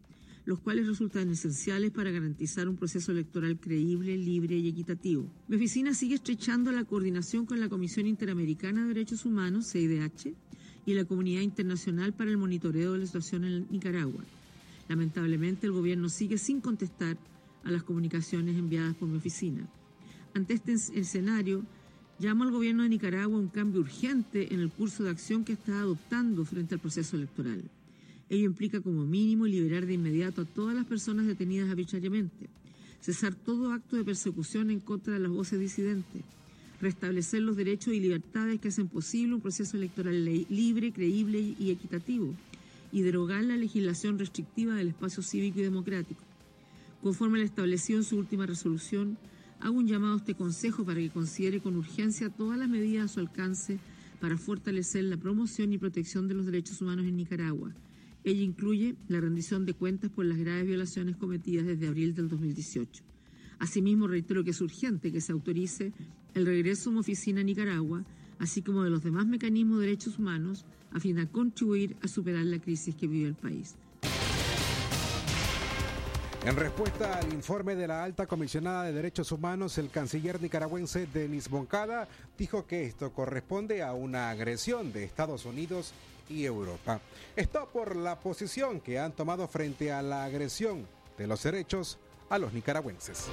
los 0.52 0.60
cuales 0.60 0.86
resultan 0.86 1.30
esenciales 1.30 1.92
para 1.92 2.12
garantizar 2.12 2.68
un 2.68 2.76
proceso 2.76 3.14
electoral 3.14 3.58
creíble, 3.58 4.18
libre 4.18 4.58
y 4.58 4.68
equitativo. 4.68 5.32
Mi 5.48 5.56
oficina 5.56 5.94
sigue 5.94 6.16
estrechando 6.16 6.74
la 6.74 6.84
coordinación 6.84 7.46
con 7.46 7.62
la 7.62 7.70
Comisión 7.70 8.06
Interamericana 8.06 8.82
de 8.82 8.90
Derechos 8.90 9.24
Humanos, 9.24 9.72
CIDH, 9.72 10.36
y 10.86 10.94
la 10.94 11.06
comunidad 11.06 11.40
internacional 11.40 12.12
para 12.12 12.32
el 12.32 12.38
monitoreo 12.38 12.92
de 12.92 13.00
la 13.00 13.06
situación 13.06 13.46
en 13.46 13.66
Nicaragua. 13.70 14.26
Lamentablemente, 14.90 15.68
el 15.68 15.72
gobierno 15.72 16.10
sigue 16.10 16.38
sin 16.38 16.60
contestar 16.60 17.18
a 17.64 17.72
las 17.72 17.84
comunicaciones 17.84 18.58
enviadas 18.58 18.94
por 18.96 19.08
mi 19.08 19.16
oficina. 19.16 19.66
Ante 20.34 20.56
este 20.56 20.74
escenario, 20.74 21.64
llamo 22.20 22.44
al 22.44 22.52
gobierno 22.52 22.84
de 22.84 22.90
Nicaragua 22.90 23.38
a 23.38 23.42
un 23.42 23.48
cambio 23.48 23.80
urgente 23.80 24.54
en 24.54 24.60
el 24.60 24.70
curso 24.70 25.06
de 25.06 25.12
acción 25.12 25.46
que 25.46 25.54
está 25.54 25.80
adoptando 25.80 26.44
frente 26.44 26.76
al 26.76 26.82
proceso 26.82 27.16
electoral. 27.16 27.64
Ello 28.32 28.46
implica 28.46 28.80
como 28.80 29.06
mínimo 29.06 29.46
liberar 29.46 29.86
de 29.86 29.96
inmediato 29.96 30.44
a 30.44 30.46
todas 30.46 30.74
las 30.74 30.86
personas 30.86 31.28
detenidas 31.28 31.70
arbitrariamente, 31.70 32.48
cesar 33.02 33.36
todo 33.36 33.74
acto 33.74 33.98
de 33.98 34.06
persecución 34.06 34.72
en 34.72 34.80
contra 34.80 35.16
de 35.16 35.20
las 35.20 35.30
voces 35.30 35.60
disidentes, 35.60 36.24
restablecer 36.80 37.42
los 37.42 37.58
derechos 37.58 37.94
y 37.94 38.00
libertades 38.00 38.62
que 38.62 38.70
hacen 38.70 38.88
posible 38.88 39.36
un 39.36 39.42
proceso 39.42 39.76
electoral 39.76 40.24
libre, 40.24 40.94
creíble 40.94 41.56
y 41.60 41.72
equitativo, 41.72 42.34
y 42.94 43.02
derogar 43.02 43.44
la 43.44 43.58
legislación 43.58 44.18
restrictiva 44.18 44.76
del 44.76 44.88
espacio 44.88 45.22
cívico 45.22 45.60
y 45.60 45.64
democrático. 45.64 46.22
Conforme 47.04 47.40
al 47.40 47.44
establecido 47.44 48.00
en 48.00 48.06
su 48.06 48.16
última 48.16 48.46
resolución, 48.46 49.18
hago 49.60 49.78
un 49.78 49.88
llamado 49.90 50.14
a 50.14 50.18
este 50.20 50.36
Consejo 50.36 50.86
para 50.86 51.02
que 51.02 51.10
considere 51.10 51.60
con 51.60 51.76
urgencia 51.76 52.30
todas 52.30 52.58
las 52.58 52.70
medidas 52.70 53.12
a 53.12 53.14
su 53.14 53.20
alcance 53.20 53.78
para 54.22 54.38
fortalecer 54.38 55.04
la 55.04 55.18
promoción 55.18 55.74
y 55.74 55.78
protección 55.78 56.30
de 56.30 56.36
los 56.36 56.46
derechos 56.46 56.82
humanos 56.82 57.06
en 57.06 57.18
Nicaragua, 57.18 57.74
ella 58.24 58.42
incluye 58.42 58.96
la 59.08 59.20
rendición 59.20 59.66
de 59.66 59.74
cuentas 59.74 60.12
por 60.12 60.26
las 60.26 60.38
graves 60.38 60.68
violaciones 60.68 61.16
cometidas 61.18 61.66
desde 61.66 61.88
abril 61.88 62.14
del 62.14 62.30
2018. 62.30 63.04
Asimismo, 63.60 64.08
reitero 64.08 64.44
que 64.44 64.52
es 64.52 64.62
urgente 64.62 65.12
que 65.12 65.22
se 65.22 65.32
autorice 65.32 65.94
el 66.34 66.46
regreso 66.46 66.90
a 66.90 66.92
una 66.92 67.02
oficina 67.02 67.42
a 67.42 67.44
Nicaragua, 67.44 68.04
así 68.40 68.62
como 68.62 68.84
de 68.84 68.90
los 68.90 69.04
demás 69.04 69.26
mecanismos 69.26 69.80
de 69.80 69.86
derechos 69.86 70.18
humanos, 70.18 70.66
a 70.92 71.00
fin 71.00 71.16
de 71.16 71.28
contribuir 71.28 71.96
a 72.02 72.08
superar 72.08 72.46
la 72.46 72.60
crisis 72.60 72.96
que 72.96 73.08
vive 73.08 73.30
el 73.30 73.36
país. 73.36 73.76
En 76.44 76.56
respuesta 76.56 77.20
al 77.20 77.32
informe 77.34 77.76
de 77.76 77.88
la 77.88 78.04
alta 78.04 78.26
comisionada 78.26 78.86
de 78.86 78.94
derechos 78.94 79.32
humanos, 79.32 79.78
el 79.78 79.92
canciller 79.92 80.42
nicaragüense 80.42 81.06
Denis 81.06 81.52
Moncada 81.52 82.08
dijo 82.36 82.66
que 82.66 82.86
esto 82.86 83.14
corresponde 83.14 83.84
a 83.84 83.94
una 83.94 84.32
agresión 84.32 84.92
de 84.92 85.04
Estados 85.04 85.46
Unidos 85.46 85.94
y 86.30 86.46
Europa. 86.46 87.02
Esto 87.36 87.70
por 87.72 87.96
la 87.96 88.20
posición 88.20 88.80
que 88.82 89.00
han 89.00 89.14
tomado 89.14 89.48
frente 89.48 89.92
a 89.92 90.02
la 90.02 90.26
agresión 90.26 90.86
de 91.18 91.28
los 91.28 91.44
derechos 91.44 91.98
a 92.30 92.38
los 92.38 92.54
nicaragüenses. 92.54 93.28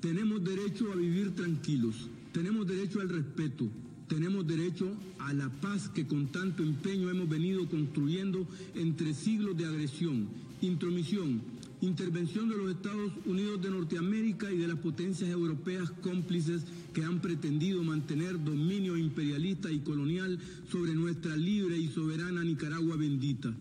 Tenemos 0.00 0.44
derecho 0.44 0.92
a 0.92 0.96
vivir 0.96 1.34
tranquilos, 1.34 2.08
tenemos 2.32 2.66
derecho 2.66 3.00
al 3.00 3.08
respeto, 3.08 3.64
tenemos 4.08 4.46
derecho 4.46 4.88
a 5.18 5.32
la 5.32 5.48
paz 5.48 5.88
que 5.88 6.06
con 6.06 6.28
tanto 6.28 6.62
empeño 6.62 7.10
hemos 7.10 7.28
venido 7.28 7.68
construyendo 7.68 8.46
entre 8.74 9.12
siglos 9.12 9.56
de 9.56 9.66
agresión, 9.66 10.28
intromisión, 10.60 11.42
intervención 11.80 12.48
de 12.48 12.56
los 12.56 12.70
Estados 12.70 13.12
Unidos 13.26 13.60
de 13.60 13.70
Norteamérica 13.70 14.50
y 14.50 14.58
de 14.58 14.68
las 14.68 14.78
potencias 14.78 15.30
europeas 15.30 15.90
cómplices 16.02 16.62
que 16.98 17.04
han 17.04 17.20
pretendido 17.20 17.84
mantener 17.84 18.42
dominio 18.42 18.96
imperialista 18.96 19.70
y 19.70 19.78
colonial 19.78 20.36
sobre 20.68 20.94
nuestra 20.94 21.36
libre 21.36 21.76
y 21.76 21.86
soberana 21.86 22.42
Nicaragua 22.42 22.96
bendita. 22.96 23.54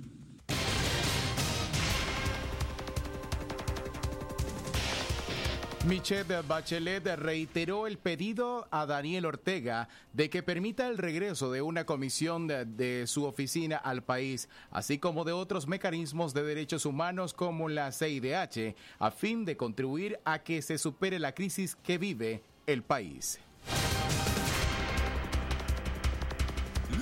Michelle 5.85 6.41
Bachelet 6.47 7.05
reiteró 7.15 7.85
el 7.85 7.99
pedido 7.99 8.67
a 8.71 8.87
Daniel 8.87 9.27
Ortega 9.27 9.87
de 10.13 10.31
que 10.31 10.41
permita 10.41 10.87
el 10.87 10.97
regreso 10.97 11.51
de 11.51 11.61
una 11.61 11.85
comisión 11.85 12.47
de, 12.47 13.03
su 13.05 13.23
oficina 13.23 13.77
al 13.77 14.03
país, 14.03 14.49
así 14.71 14.97
como 14.97 15.25
de 15.25 15.33
otros 15.33 15.67
mecanismos 15.67 16.33
de 16.33 16.41
derechos 16.41 16.87
humanos 16.87 17.35
como 17.35 17.69
la 17.69 17.91
CIDH, 17.91 18.75
a 18.97 19.11
fin 19.11 19.45
de 19.45 19.55
contribuir 19.55 20.19
a 20.25 20.39
que 20.39 20.63
se 20.63 20.79
supere 20.79 21.19
la 21.19 21.35
crisis 21.35 21.75
que 21.75 21.99
vive 21.99 22.41
el 22.67 22.83
país. 22.83 23.39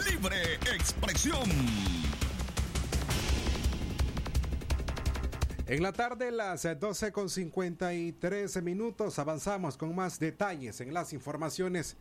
Libre 0.08 0.38
expresión. 0.76 1.50
En 5.66 5.82
la 5.82 5.92
tarde, 5.92 6.32
las 6.32 6.68
12 6.80 7.12
con 7.12 7.32
53 7.32 8.62
minutos, 8.62 9.18
avanzamos 9.18 9.76
con 9.76 9.96
más 9.96 10.20
detalles 10.20 10.82
en 10.82 10.94
las 10.94 11.14
informaciones. 11.14 11.98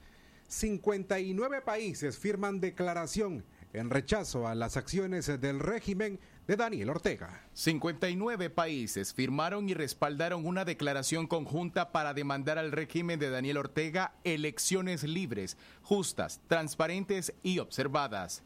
59 0.46 1.62
países 1.62 2.18
firman 2.18 2.60
declaración 2.60 3.46
en 3.72 3.88
rechazo 3.88 4.46
a 4.46 4.54
las 4.54 4.76
acciones 4.76 5.26
del 5.40 5.58
régimen 5.58 6.20
de 6.46 6.56
Daniel 6.56 6.90
Ortega. 6.90 7.42
59 7.54 8.50
países 8.50 9.14
firmaron 9.14 9.68
y 9.68 9.74
respaldaron 9.74 10.46
una 10.46 10.64
declaración 10.64 11.26
conjunta 11.26 11.90
para 11.92 12.14
demandar 12.14 12.58
al 12.58 12.72
régimen 12.72 13.18
de 13.18 13.30
Daniel 13.30 13.58
Ortega 13.58 14.14
elecciones 14.24 15.04
libres, 15.04 15.56
justas, 15.82 16.40
transparentes 16.48 17.32
y 17.42 17.58
observadas. 17.60 18.42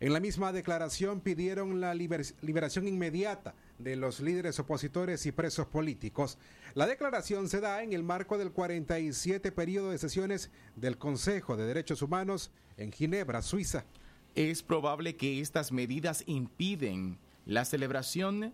En 0.00 0.12
la 0.12 0.20
misma 0.20 0.52
declaración 0.52 1.20
pidieron 1.20 1.80
la 1.80 1.94
liber 1.94 2.26
liberación 2.42 2.86
inmediata 2.86 3.54
de 3.78 3.96
los 3.96 4.20
líderes 4.20 4.58
opositores 4.58 5.24
y 5.24 5.32
presos 5.32 5.66
políticos. 5.66 6.36
La 6.74 6.86
declaración 6.86 7.48
se 7.48 7.60
da 7.60 7.82
en 7.82 7.94
el 7.94 8.02
marco 8.02 8.36
del 8.36 8.52
47 8.52 9.50
periodo 9.52 9.90
de 9.90 9.98
sesiones 9.98 10.50
del 10.76 10.98
Consejo 10.98 11.56
de 11.56 11.64
Derechos 11.64 12.02
Humanos 12.02 12.50
en 12.76 12.92
Ginebra, 12.92 13.40
Suiza. 13.40 13.86
Es 14.34 14.62
probable 14.62 15.16
que 15.16 15.40
estas 15.40 15.70
medidas 15.70 16.24
impiden 16.26 17.18
la 17.46 17.64
celebración 17.64 18.52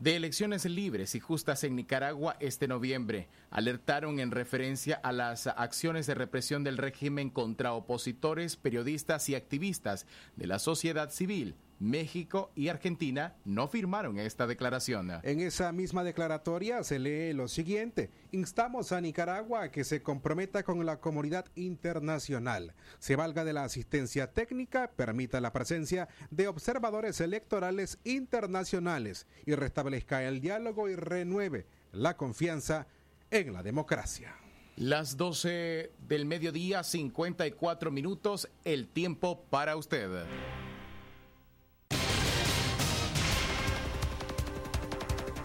de 0.00 0.16
elecciones 0.16 0.64
libres 0.64 1.14
y 1.14 1.20
justas 1.20 1.62
en 1.62 1.76
Nicaragua 1.76 2.36
este 2.40 2.66
noviembre. 2.66 3.28
Alertaron 3.50 4.18
en 4.18 4.32
referencia 4.32 5.00
a 5.02 5.12
las 5.12 5.46
acciones 5.46 6.06
de 6.06 6.14
represión 6.14 6.64
del 6.64 6.76
régimen 6.76 7.30
contra 7.30 7.72
opositores, 7.72 8.56
periodistas 8.56 9.28
y 9.28 9.36
activistas 9.36 10.06
de 10.36 10.48
la 10.48 10.58
sociedad 10.58 11.10
civil. 11.10 11.54
México 11.78 12.50
y 12.54 12.68
Argentina 12.68 13.34
no 13.44 13.68
firmaron 13.68 14.18
esta 14.18 14.46
declaración. 14.46 15.10
En 15.22 15.40
esa 15.40 15.72
misma 15.72 16.04
declaratoria 16.04 16.84
se 16.84 16.98
lee 16.98 17.32
lo 17.32 17.48
siguiente. 17.48 18.10
Instamos 18.30 18.92
a 18.92 19.00
Nicaragua 19.00 19.64
a 19.64 19.70
que 19.70 19.84
se 19.84 20.02
comprometa 20.02 20.62
con 20.62 20.84
la 20.86 21.00
comunidad 21.00 21.46
internacional, 21.54 22.74
se 22.98 23.16
valga 23.16 23.44
de 23.44 23.52
la 23.52 23.64
asistencia 23.64 24.32
técnica, 24.32 24.90
permita 24.94 25.40
la 25.40 25.52
presencia 25.52 26.08
de 26.30 26.48
observadores 26.48 27.20
electorales 27.20 27.98
internacionales 28.04 29.26
y 29.44 29.54
restablezca 29.54 30.22
el 30.22 30.40
diálogo 30.40 30.88
y 30.88 30.96
renueve 30.96 31.66
la 31.92 32.16
confianza 32.16 32.86
en 33.30 33.52
la 33.52 33.62
democracia. 33.62 34.34
Las 34.76 35.16
12 35.18 35.92
del 36.08 36.24
mediodía, 36.24 36.82
54 36.82 37.90
minutos, 37.90 38.48
el 38.64 38.88
tiempo 38.88 39.44
para 39.50 39.76
usted. 39.76 40.24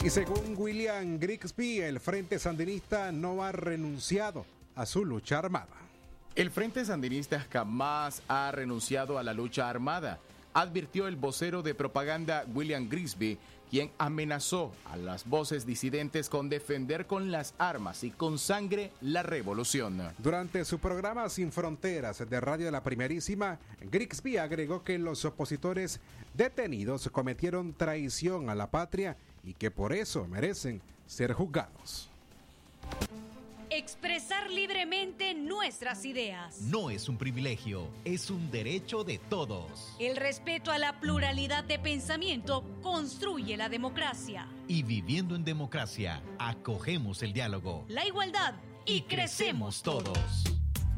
Y 0.03 0.09
según 0.09 0.55
William 0.55 1.19
Grigsby, 1.19 1.81
el 1.81 1.99
Frente 1.99 2.37
Sandinista 2.39 3.11
no 3.11 3.43
ha 3.43 3.51
renunciado 3.51 4.45
a 4.75 4.85
su 4.85 5.03
lucha 5.03 5.39
armada. 5.39 5.75
El 6.35 6.51
Frente 6.51 6.85
Sandinista 6.85 7.45
jamás 7.51 8.21
ha 8.27 8.51
renunciado 8.51 9.17
a 9.17 9.23
la 9.23 9.33
lucha 9.33 9.67
armada, 9.69 10.19
advirtió 10.53 11.07
el 11.07 11.15
vocero 11.15 11.63
de 11.63 11.73
propaganda 11.73 12.45
William 12.53 12.87
Grigsby, 12.87 13.39
quien 13.69 13.91
amenazó 13.97 14.71
a 14.85 14.95
las 14.95 15.27
voces 15.27 15.65
disidentes 15.65 16.29
con 16.29 16.47
defender 16.47 17.05
con 17.05 17.31
las 17.31 17.53
armas 17.57 18.03
y 18.03 18.11
con 18.11 18.37
sangre 18.37 18.91
la 19.01 19.23
revolución. 19.23 20.01
Durante 20.19 20.63
su 20.63 20.79
programa 20.79 21.27
Sin 21.27 21.51
Fronteras 21.51 22.23
de 22.29 22.39
Radio 22.39 22.71
La 22.71 22.83
Primerísima, 22.83 23.59
Grigsby 23.81 24.37
agregó 24.37 24.83
que 24.83 24.97
los 24.99 25.25
opositores 25.25 25.99
detenidos 26.33 27.09
cometieron 27.11 27.73
traición 27.73 28.49
a 28.49 28.55
la 28.55 28.69
patria 28.69 29.17
y 29.47 29.53
que 29.53 29.71
por 29.71 29.93
eso 29.93 30.27
merecen 30.27 30.81
ser 31.05 31.31
juzgados. 31.31 32.09
Expresar 33.69 34.49
libremente 34.49 35.33
nuestras 35.33 36.03
ideas. 36.03 36.61
No 36.61 36.89
es 36.89 37.07
un 37.07 37.17
privilegio, 37.17 37.87
es 38.03 38.29
un 38.29 38.51
derecho 38.51 39.05
de 39.05 39.17
todos. 39.17 39.95
El 39.99 40.17
respeto 40.17 40.71
a 40.71 40.77
la 40.77 40.99
pluralidad 40.99 41.63
de 41.63 41.79
pensamiento 41.79 42.63
construye 42.81 43.55
la 43.55 43.69
democracia. 43.69 44.47
Y 44.67 44.83
viviendo 44.83 45.35
en 45.35 45.45
democracia, 45.45 46.21
acogemos 46.39 47.23
el 47.23 47.31
diálogo. 47.31 47.85
La 47.87 48.05
igualdad 48.05 48.55
y, 48.85 48.95
y 48.95 49.01
crecemos 49.03 49.81
todos. 49.81 50.43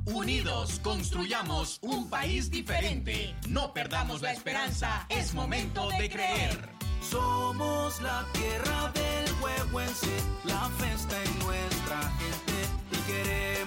Unidos 0.06 0.80
construyamos 0.84 1.78
un 1.84 2.10
país 2.10 2.50
diferente. 2.50 3.36
No 3.48 3.74
perdamos 3.74 4.24
la 4.24 4.32
esperanza, 4.32 5.06
es 5.10 5.36
momento 5.36 5.88
de 5.90 6.10
creer. 6.10 6.80
Somos 7.02 8.02
la 8.02 8.26
tierra 8.34 8.92
del 8.94 9.32
huehuense, 9.42 10.18
la 10.44 10.70
festa 10.78 11.16
en 11.24 11.40
nuestra 11.40 12.02
gente 12.20 12.58
y 12.92 12.98
queremos 13.12 13.59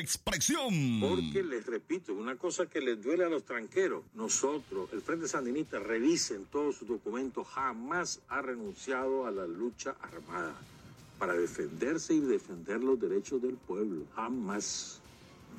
expresión. 0.00 1.00
Porque 1.00 1.42
les 1.42 1.66
repito, 1.66 2.14
una 2.14 2.36
cosa 2.36 2.66
que 2.66 2.80
les 2.80 3.00
duele 3.02 3.24
a 3.24 3.28
los 3.28 3.44
tranqueros, 3.44 4.04
nosotros, 4.14 4.88
el 4.92 5.00
Frente 5.00 5.28
Sandinista, 5.28 5.78
revisen 5.78 6.46
todos 6.46 6.76
sus 6.76 6.88
documentos, 6.88 7.46
jamás 7.48 8.20
ha 8.28 8.42
renunciado 8.42 9.26
a 9.26 9.30
la 9.30 9.46
lucha 9.46 9.94
armada 10.00 10.54
para 11.18 11.34
defenderse 11.34 12.14
y 12.14 12.20
defender 12.20 12.82
los 12.82 12.98
derechos 12.98 13.42
del 13.42 13.56
pueblo, 13.56 14.04
jamás. 14.16 15.00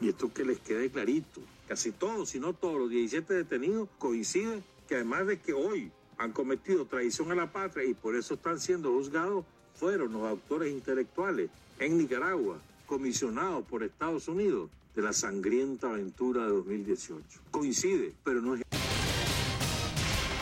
Y 0.02 0.10
esto 0.10 0.34
que 0.34 0.44
les 0.44 0.60
quede 0.60 0.90
clarito, 0.90 1.42
casi 1.68 1.92
todos, 1.92 2.30
si 2.30 2.40
no 2.40 2.54
todos 2.54 2.80
los 2.80 2.90
17 2.90 3.34
detenidos 3.34 3.88
coinciden 4.00 4.64
que 4.88 4.96
además 4.96 5.28
de 5.28 5.40
que 5.40 5.54
hoy 5.54 5.92
han 6.18 6.34
cometido 6.34 6.86
traición 6.86 7.32
a 7.32 7.36
la 7.36 7.52
patria 7.52 7.88
y 7.88 7.94
por 7.94 8.16
eso 8.16 8.34
están 8.34 8.60
siendo 8.60 8.92
juzgados, 8.92 9.46
fueron 9.76 10.14
los 10.14 10.24
autores 10.24 10.72
intelectuales 10.72 11.50
en 11.80 11.98
Nicaragua 11.98 12.60
comisionados 12.92 13.64
por 13.68 13.84
Estados 13.84 14.28
Unidos 14.28 14.70
de 14.98 15.02
la 15.02 15.14
sangrienta 15.14 15.88
aventura 15.88 16.44
de 16.44 16.50
2018. 16.50 17.24
Coincide, 17.50 18.12
pero 18.26 18.42
no 18.42 18.56
es... 18.56 18.64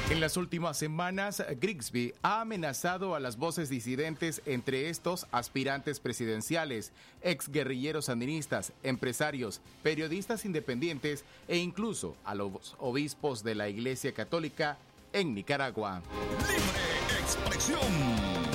En 0.10 0.20
las 0.20 0.36
últimas 0.36 0.76
semanas, 0.76 1.44
Grigsby 1.62 2.16
ha 2.24 2.42
amenazado 2.42 3.14
a 3.14 3.20
las 3.20 3.38
voces 3.38 3.70
disidentes, 3.70 4.42
entre 4.48 4.90
estos 4.90 5.28
aspirantes 5.32 6.00
presidenciales, 6.00 6.92
exguerrilleros 7.22 8.06
sandinistas, 8.06 8.74
empresarios, 8.82 9.62
periodistas 9.84 10.44
independientes 10.44 11.26
e 11.48 11.58
incluso 11.58 12.16
a 12.26 12.34
los 12.34 12.76
obispos 12.80 13.44
de 13.44 13.54
la 13.54 13.70
Iglesia 13.70 14.12
Católica 14.12 14.80
en 15.14 15.36
Nicaragua. 15.36 16.02
Libre 16.48 17.20
expresión. 17.22 18.49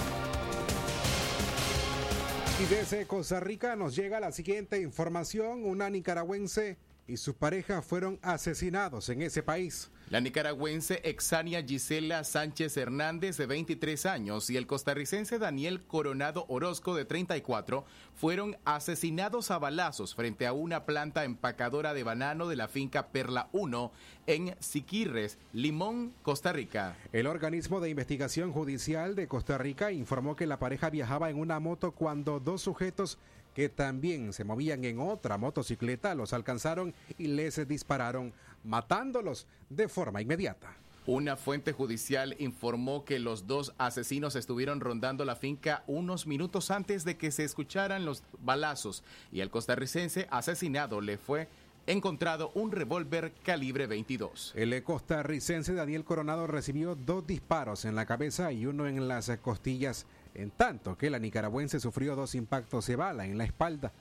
Desde 2.71 3.07
Costa 3.07 3.41
Rica 3.41 3.77
nos 3.77 3.95
llega 3.95 4.21
la 4.21 4.33
siguiente 4.33 4.81
información. 4.81 5.65
Una 5.65 5.91
nicaragüense 5.91 6.79
y 7.07 7.19
su 7.19 7.35
pareja 7.35 7.83
fueron 7.83 8.19
asesinados 8.23 9.11
en 9.11 9.21
ese 9.21 9.43
país. 9.43 9.91
La 10.15 10.21
nicaragüense 10.21 11.01
Exania 11.03 11.61
Gisela 11.65 12.23
Sánchez 12.23 12.77
Hernández, 12.77 13.37
de 13.37 13.47
23 13.47 14.07
años, 14.07 14.49
y 14.49 14.57
el 14.57 14.69
costarricense 14.69 15.41
Daniel 15.41 15.83
Coronado 15.83 16.45
Orozco, 16.47 16.95
de 16.95 17.05
34, 17.05 17.85
fueron 18.15 18.57
asesinados 18.65 19.51
a 19.51 19.59
balazos 19.59 20.15
frente 20.15 20.47
a 20.47 20.53
una 20.53 20.87
planta 20.87 21.25
empacadora 21.25 21.95
de 21.95 22.05
banano 22.05 22.47
de 22.47 22.55
la 22.55 22.69
finca 22.69 23.09
Perla 23.09 23.49
1 23.51 23.91
en 24.29 24.55
Siquirres, 24.61 25.37
Limón, 25.53 26.15
Costa 26.23 26.53
Rica. 26.53 26.97
El 27.13 27.27
organismo 27.27 27.81
de 27.81 27.91
investigación 27.91 28.53
judicial 28.53 29.17
de 29.17 29.27
Costa 29.27 29.59
Rica 29.59 29.91
informó 29.91 30.37
que 30.37 30.47
la 30.47 30.61
pareja 30.61 30.91
viajaba 30.91 31.29
en 31.29 31.41
una 31.41 31.59
moto 31.59 31.91
cuando 31.91 32.39
dos 32.39 32.63
sujetos 32.63 33.19
que 33.55 33.69
también 33.69 34.33
se 34.33 34.45
movían 34.45 34.85
en 34.85 34.99
otra 34.99 35.39
motocicleta 35.39 36.15
los 36.15 36.33
alcanzaron 36.33 36.95
y 37.19 37.29
les 37.29 37.67
dispararon 37.67 38.33
matándolos 38.65 39.47
de 39.71 39.89
forma 39.89 40.21
inmediata. 40.21 40.77
Una 41.07 41.37
fuente 41.37 41.73
judicial 41.73 42.35
informó 42.39 43.05
que 43.05 43.19
los 43.19 43.47
dos 43.47 43.75
asesinos 43.77 44.37
estuvieron 44.37 44.81
rondando 44.81 45.27
la 45.27 45.37
finca 45.37 45.85
unos 45.87 46.27
minutos 46.27 46.71
antes 46.71 47.05
de 47.05 47.19
que 47.19 47.31
se 47.31 47.45
escucharan 47.45 48.07
los 48.07 48.23
balazos 48.41 49.05
y 49.31 49.41
el 49.41 49.51
costarricense 49.51 50.27
asesinado 50.31 51.03
le 51.03 51.19
fue 51.19 51.47
encontrado 51.87 52.51
un 52.55 52.73
revólver 52.73 53.33
calibre 53.43 53.87
22. 53.87 54.53
El 54.57 54.83
costarricense 54.83 55.75
Daniel 55.75 56.05
Coronado 56.05 56.47
recibió 56.47 56.95
dos 56.95 57.27
disparos 57.27 57.85
en 57.85 57.95
la 57.95 58.07
cabeza 58.07 58.53
y 58.53 58.65
uno 58.65 58.87
en 58.87 59.07
las 59.07 59.31
costillas, 59.43 60.07
en 60.35 60.51
tanto 60.51 60.97
que 60.97 61.11
la 61.11 61.19
nicaragüense 61.19 61.81
sufrió 61.81 62.17
dos 62.17 62.35
impactos 62.35 62.87
de 62.87 62.97
bala 62.97 63.25
en 63.25 63.39
la 63.39 63.45
espalda. 63.45 63.93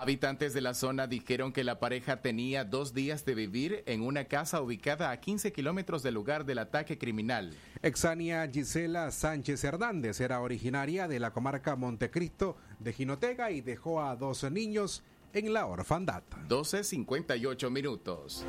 Habitantes 0.00 0.54
de 0.54 0.60
la 0.60 0.74
zona 0.74 1.08
dijeron 1.08 1.52
que 1.52 1.64
la 1.64 1.80
pareja 1.80 2.22
tenía 2.22 2.64
dos 2.64 2.94
días 2.94 3.24
de 3.24 3.34
vivir 3.34 3.82
en 3.86 4.02
una 4.02 4.26
casa 4.26 4.62
ubicada 4.62 5.10
a 5.10 5.20
15 5.20 5.52
kilómetros 5.52 6.04
del 6.04 6.14
lugar 6.14 6.44
del 6.44 6.60
ataque 6.60 6.98
criminal. 6.98 7.52
Exania 7.82 8.48
Gisela 8.48 9.10
Sánchez 9.10 9.64
Hernández 9.64 10.20
era 10.20 10.40
originaria 10.40 11.08
de 11.08 11.18
la 11.18 11.32
comarca 11.32 11.74
Montecristo 11.74 12.56
de 12.78 12.92
Jinotega 12.92 13.50
y 13.50 13.60
dejó 13.60 14.00
a 14.00 14.14
dos 14.14 14.48
niños 14.52 15.02
en 15.32 15.52
la 15.52 15.66
orfandad. 15.66 16.22
12.58 16.48 17.68
minutos. 17.68 18.44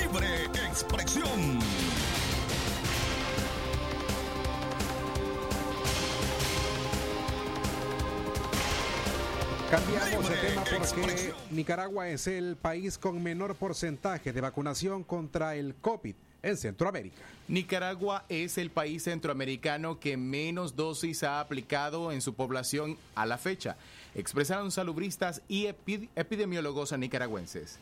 Libre 0.00 0.44
expresión. 0.66 1.60
Cambiamos 9.70 10.28
de 10.28 10.36
tema 10.36 10.62
porque 10.78 11.34
Nicaragua 11.50 12.08
es 12.08 12.28
el 12.28 12.54
país 12.54 12.98
con 12.98 13.20
menor 13.20 13.56
porcentaje 13.56 14.32
de 14.32 14.40
vacunación 14.40 15.02
contra 15.02 15.56
el 15.56 15.74
COVID 15.74 16.14
en 16.44 16.56
Centroamérica. 16.56 17.16
Nicaragua 17.48 18.24
es 18.28 18.58
el 18.58 18.70
país 18.70 19.02
centroamericano 19.02 19.98
que 19.98 20.16
menos 20.16 20.76
dosis 20.76 21.24
ha 21.24 21.40
aplicado 21.40 22.12
en 22.12 22.20
su 22.20 22.34
población 22.34 22.96
a 23.16 23.26
la 23.26 23.38
fecha, 23.38 23.76
expresaron 24.14 24.70
salubristas 24.70 25.42
y 25.48 25.66
epidemiólogos 25.66 26.96
nicaragüenses. 26.96 27.80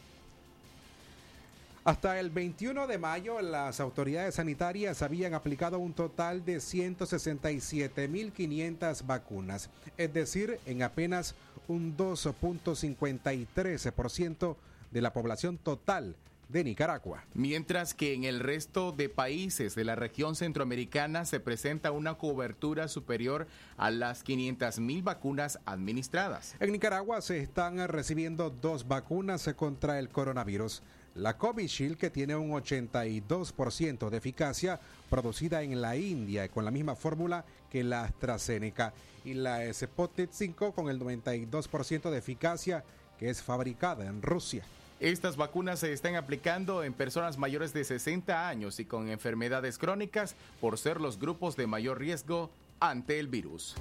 Hasta 1.85 2.19
el 2.19 2.31
21 2.31 2.87
de 2.87 2.97
mayo, 2.97 3.43
las 3.43 3.79
autoridades 3.79 4.37
sanitarias 4.37 5.03
habían 5.03 5.35
aplicado 5.35 5.79
un 5.79 5.93
total 5.93 6.43
de 6.43 6.57
167.500 6.57 9.05
vacunas, 9.05 9.69
es 9.99 10.15
decir, 10.15 10.59
en 10.65 10.83
apenas 10.83 11.35
un 11.69 11.95
2.53% 11.95 14.57
de 14.93 15.03
la 15.03 15.13
población 15.13 15.59
total 15.59 16.17
de 16.49 16.65
Nicaragua. 16.65 17.25
Mientras 17.35 17.93
que 17.93 18.15
en 18.15 18.25
el 18.25 18.41
resto 18.41 18.93
de 18.93 19.11
países 19.11 19.75
de 19.75 19.85
la 19.85 19.95
región 19.95 20.37
centroamericana 20.37 21.27
se 21.27 21.39
presenta 21.39 21.91
una 21.91 22.15
cobertura 22.15 22.89
superior 22.89 23.47
a 23.77 23.91
las 23.91 24.23
500 24.23 24.79
mil 24.79 25.03
vacunas 25.03 25.59
administradas. 25.67 26.57
En 26.61 26.73
Nicaragua 26.73 27.21
se 27.21 27.41
están 27.41 27.87
recibiendo 27.89 28.49
dos 28.49 28.89
vacunas 28.89 29.47
contra 29.55 29.99
el 29.99 30.09
coronavirus. 30.09 30.83
La 31.15 31.37
Covishield, 31.37 31.97
que 31.97 32.11
tiene 32.11 32.35
un 32.35 32.51
82% 32.51 34.11
de 34.11 34.17
eficacia, 34.17 34.81
producida 35.09 35.63
en 35.63 35.81
la 35.81 35.97
India 35.97 36.49
con 36.49 36.65
la 36.65 36.73
misma 36.73 36.97
fórmula 36.97 37.45
que 37.71 37.85
la 37.85 38.05
AstraZeneca, 38.05 38.93
y 39.25 39.35
la 39.35 39.73
Sputnik 39.73 40.31
5 40.33 40.73
con 40.73 40.89
el 40.89 41.01
92% 41.01 42.11
de 42.11 42.19
eficacia, 42.19 42.85
que 43.19 43.31
es 43.31 43.43
fabricada 43.43 44.07
en 44.07 44.23
Rusia. 44.23 44.65
Estas 45.01 45.37
vacunas 45.37 45.81
se 45.81 45.93
están 45.93 46.17
aplicando 46.17 46.85
en 46.85 46.93
personas 46.93 47.37
mayores 47.39 47.73
de 47.73 47.85
60 47.85 48.49
años 48.49 48.81
y 48.81 48.85
con 48.85 49.09
enfermedades 49.09 49.79
crónicas 49.79 50.35
por 50.61 50.79
ser 50.79 51.01
los 51.01 51.19
grupos 51.19 51.57
de 51.57 51.67
mayor 51.67 51.99
riesgo 51.99 52.51
ante 52.81 53.19
el 53.19 53.29
virus. 53.29 53.77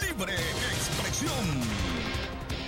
Libre 0.00 0.34
expresión. 0.34 1.81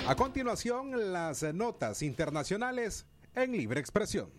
A 0.07 0.17
continuación, 0.17 1.15
las 1.15 1.43
notas 1.55 2.03
internacionales 2.03 3.07
en 3.35 3.53
Libre 3.53 3.81
Expresión. 3.81 4.31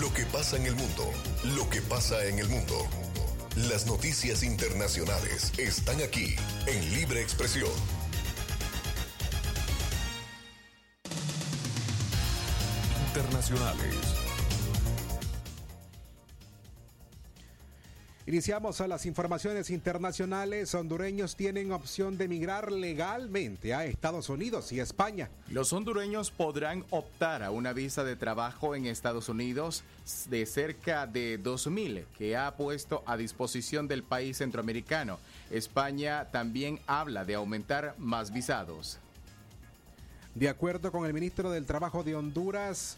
Lo 0.00 0.10
que 0.14 0.24
pasa 0.24 0.56
en 0.56 0.64
el 0.64 0.74
mundo, 0.74 1.04
lo 1.54 1.68
que 1.68 1.82
pasa 1.82 2.24
en 2.24 2.38
el 2.38 2.48
mundo. 2.48 2.74
Las 3.68 3.86
noticias 3.86 4.42
internacionales 4.42 5.52
están 5.58 6.00
aquí 6.00 6.34
en 6.66 6.94
Libre 6.94 7.20
Expresión. 7.20 7.70
Internacionales. 13.08 14.23
Iniciamos 18.26 18.80
a 18.80 18.88
las 18.88 19.04
informaciones 19.04 19.68
internacionales. 19.68 20.74
Hondureños 20.74 21.36
tienen 21.36 21.72
opción 21.72 22.16
de 22.16 22.24
emigrar 22.24 22.72
legalmente 22.72 23.74
a 23.74 23.84
Estados 23.84 24.30
Unidos 24.30 24.72
y 24.72 24.80
España. 24.80 25.28
Los 25.50 25.74
hondureños 25.74 26.30
podrán 26.30 26.86
optar 26.88 27.42
a 27.42 27.50
una 27.50 27.74
visa 27.74 28.02
de 28.02 28.16
trabajo 28.16 28.74
en 28.74 28.86
Estados 28.86 29.28
Unidos 29.28 29.84
de 30.30 30.46
cerca 30.46 31.06
de 31.06 31.38
2.000 31.38 32.04
que 32.16 32.34
ha 32.34 32.56
puesto 32.56 33.02
a 33.04 33.18
disposición 33.18 33.88
del 33.88 34.02
país 34.02 34.38
centroamericano. 34.38 35.18
España 35.50 36.30
también 36.30 36.80
habla 36.86 37.26
de 37.26 37.34
aumentar 37.34 37.94
más 37.98 38.32
visados. 38.32 39.00
De 40.34 40.48
acuerdo 40.48 40.90
con 40.90 41.04
el 41.04 41.12
ministro 41.12 41.50
del 41.50 41.66
Trabajo 41.66 42.02
de 42.02 42.16
Honduras, 42.16 42.96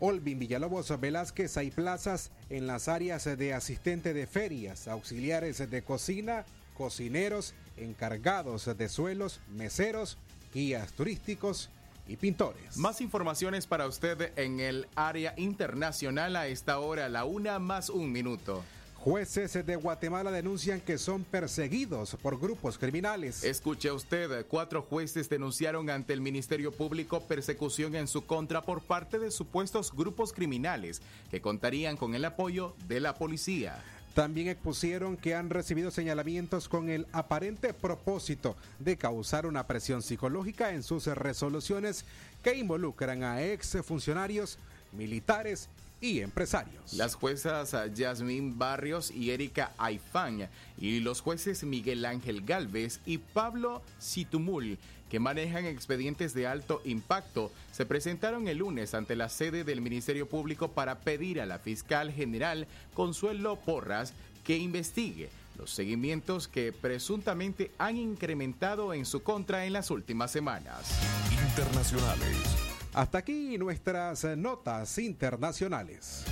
Olvin 0.00 0.38
Villalobos 0.38 1.00
Velázquez 1.00 1.56
hay 1.56 1.70
plazas 1.70 2.30
en 2.50 2.66
las 2.66 2.88
áreas 2.88 3.24
de 3.24 3.54
asistente 3.54 4.12
de 4.12 4.26
ferias, 4.26 4.88
auxiliares 4.88 5.70
de 5.70 5.82
cocina, 5.82 6.44
cocineros, 6.76 7.54
encargados 7.76 8.76
de 8.76 8.88
suelos, 8.88 9.40
meseros, 9.48 10.18
guías 10.52 10.92
turísticos 10.92 11.70
y 12.08 12.16
pintores. 12.16 12.76
Más 12.76 13.00
informaciones 13.00 13.66
para 13.66 13.86
usted 13.86 14.32
en 14.36 14.60
el 14.60 14.86
área 14.94 15.34
internacional 15.36 16.36
a 16.36 16.46
esta 16.46 16.78
hora, 16.78 17.08
la 17.08 17.24
una 17.24 17.58
más 17.58 17.88
un 17.88 18.12
minuto. 18.12 18.62
Jueces 19.06 19.64
de 19.64 19.76
Guatemala 19.76 20.32
denuncian 20.32 20.80
que 20.80 20.98
son 20.98 21.22
perseguidos 21.22 22.16
por 22.20 22.40
grupos 22.40 22.76
criminales. 22.76 23.44
Escuche 23.44 23.92
usted, 23.92 24.44
cuatro 24.48 24.82
jueces 24.82 25.28
denunciaron 25.28 25.88
ante 25.90 26.12
el 26.12 26.20
Ministerio 26.20 26.72
Público 26.72 27.20
persecución 27.20 27.94
en 27.94 28.08
su 28.08 28.26
contra 28.26 28.62
por 28.62 28.82
parte 28.82 29.20
de 29.20 29.30
supuestos 29.30 29.92
grupos 29.94 30.32
criminales 30.32 31.00
que 31.30 31.40
contarían 31.40 31.96
con 31.96 32.16
el 32.16 32.24
apoyo 32.24 32.74
de 32.88 32.98
la 32.98 33.14
policía. 33.14 33.80
También 34.12 34.48
expusieron 34.48 35.16
que 35.16 35.36
han 35.36 35.50
recibido 35.50 35.92
señalamientos 35.92 36.68
con 36.68 36.88
el 36.88 37.06
aparente 37.12 37.72
propósito 37.74 38.56
de 38.80 38.96
causar 38.96 39.46
una 39.46 39.68
presión 39.68 40.02
psicológica 40.02 40.72
en 40.72 40.82
sus 40.82 41.06
resoluciones 41.06 42.04
que 42.42 42.56
involucran 42.56 43.22
a 43.22 43.40
ex 43.40 43.78
funcionarios 43.84 44.58
militares 44.90 45.68
y 46.00 46.20
empresarios. 46.20 46.92
Las 46.92 47.14
juezas 47.14 47.74
Yasmín 47.94 48.58
Barrios 48.58 49.10
y 49.10 49.30
Erika 49.30 49.72
Aifán 49.78 50.48
y 50.78 51.00
los 51.00 51.20
jueces 51.20 51.64
Miguel 51.64 52.04
Ángel 52.04 52.42
Galvez 52.44 53.00
y 53.06 53.18
Pablo 53.18 53.82
Situmul 53.98 54.78
que 55.08 55.20
manejan 55.20 55.64
expedientes 55.64 56.34
de 56.34 56.46
alto 56.46 56.80
impacto, 56.84 57.52
se 57.72 57.86
presentaron 57.86 58.48
el 58.48 58.58
lunes 58.58 58.94
ante 58.94 59.16
la 59.16 59.28
sede 59.28 59.64
del 59.64 59.80
Ministerio 59.80 60.28
Público 60.28 60.72
para 60.72 60.98
pedir 60.98 61.40
a 61.40 61.46
la 61.46 61.58
fiscal 61.58 62.12
general 62.12 62.66
Consuelo 62.94 63.56
Porras 63.56 64.14
que 64.44 64.56
investigue 64.56 65.30
los 65.56 65.70
seguimientos 65.70 66.48
que 66.48 66.72
presuntamente 66.72 67.70
han 67.78 67.96
incrementado 67.96 68.92
en 68.92 69.06
su 69.06 69.22
contra 69.22 69.64
en 69.64 69.72
las 69.72 69.90
últimas 69.90 70.30
semanas. 70.30 70.98
Internacionales. 71.30 72.65
Hasta 72.96 73.18
aquí 73.18 73.58
nuestras 73.58 74.24
notas 74.38 74.96
internacionales. 74.96 76.24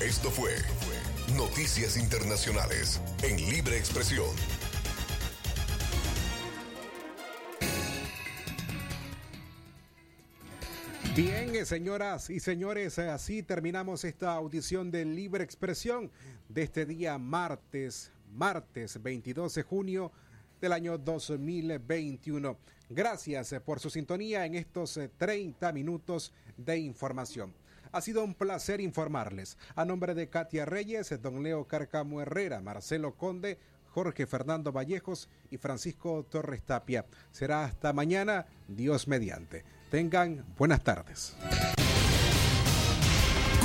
Esto 0.00 0.30
fue 0.30 0.52
Noticias 1.36 1.98
Internacionales 1.98 2.98
en 3.22 3.36
Libre 3.36 3.76
Expresión. 3.76 4.24
Bien, 11.14 11.66
señoras 11.66 12.30
y 12.30 12.40
señores, 12.40 12.98
así 12.98 13.42
terminamos 13.42 14.04
esta 14.04 14.32
audición 14.32 14.90
de 14.90 15.04
Libre 15.04 15.44
Expresión 15.44 16.10
de 16.48 16.62
este 16.62 16.86
día 16.86 17.18
martes, 17.18 18.10
martes 18.32 19.02
22 19.02 19.54
de 19.54 19.62
junio 19.64 20.12
del 20.60 20.72
año 20.72 20.98
2021. 20.98 22.56
Gracias 22.90 23.52
eh, 23.52 23.60
por 23.60 23.80
su 23.80 23.90
sintonía 23.90 24.46
en 24.46 24.54
estos 24.54 24.98
30 25.16 25.68
eh, 25.68 25.72
minutos 25.72 26.32
de 26.56 26.78
información. 26.78 27.54
Ha 27.92 28.00
sido 28.00 28.22
un 28.22 28.34
placer 28.34 28.80
informarles. 28.80 29.56
A 29.74 29.84
nombre 29.84 30.14
de 30.14 30.28
Katia 30.28 30.64
Reyes, 30.64 31.20
don 31.22 31.42
Leo 31.42 31.66
Carcamo 31.66 32.20
Herrera, 32.20 32.60
Marcelo 32.60 33.14
Conde, 33.14 33.58
Jorge 33.90 34.26
Fernando 34.26 34.72
Vallejos 34.72 35.28
y 35.50 35.56
Francisco 35.56 36.24
Torres 36.24 36.62
Tapia. 36.62 37.06
Será 37.30 37.64
hasta 37.64 37.92
mañana, 37.92 38.46
Dios 38.68 39.08
mediante. 39.08 39.64
Tengan 39.90 40.44
buenas 40.56 40.84
tardes 40.84 41.34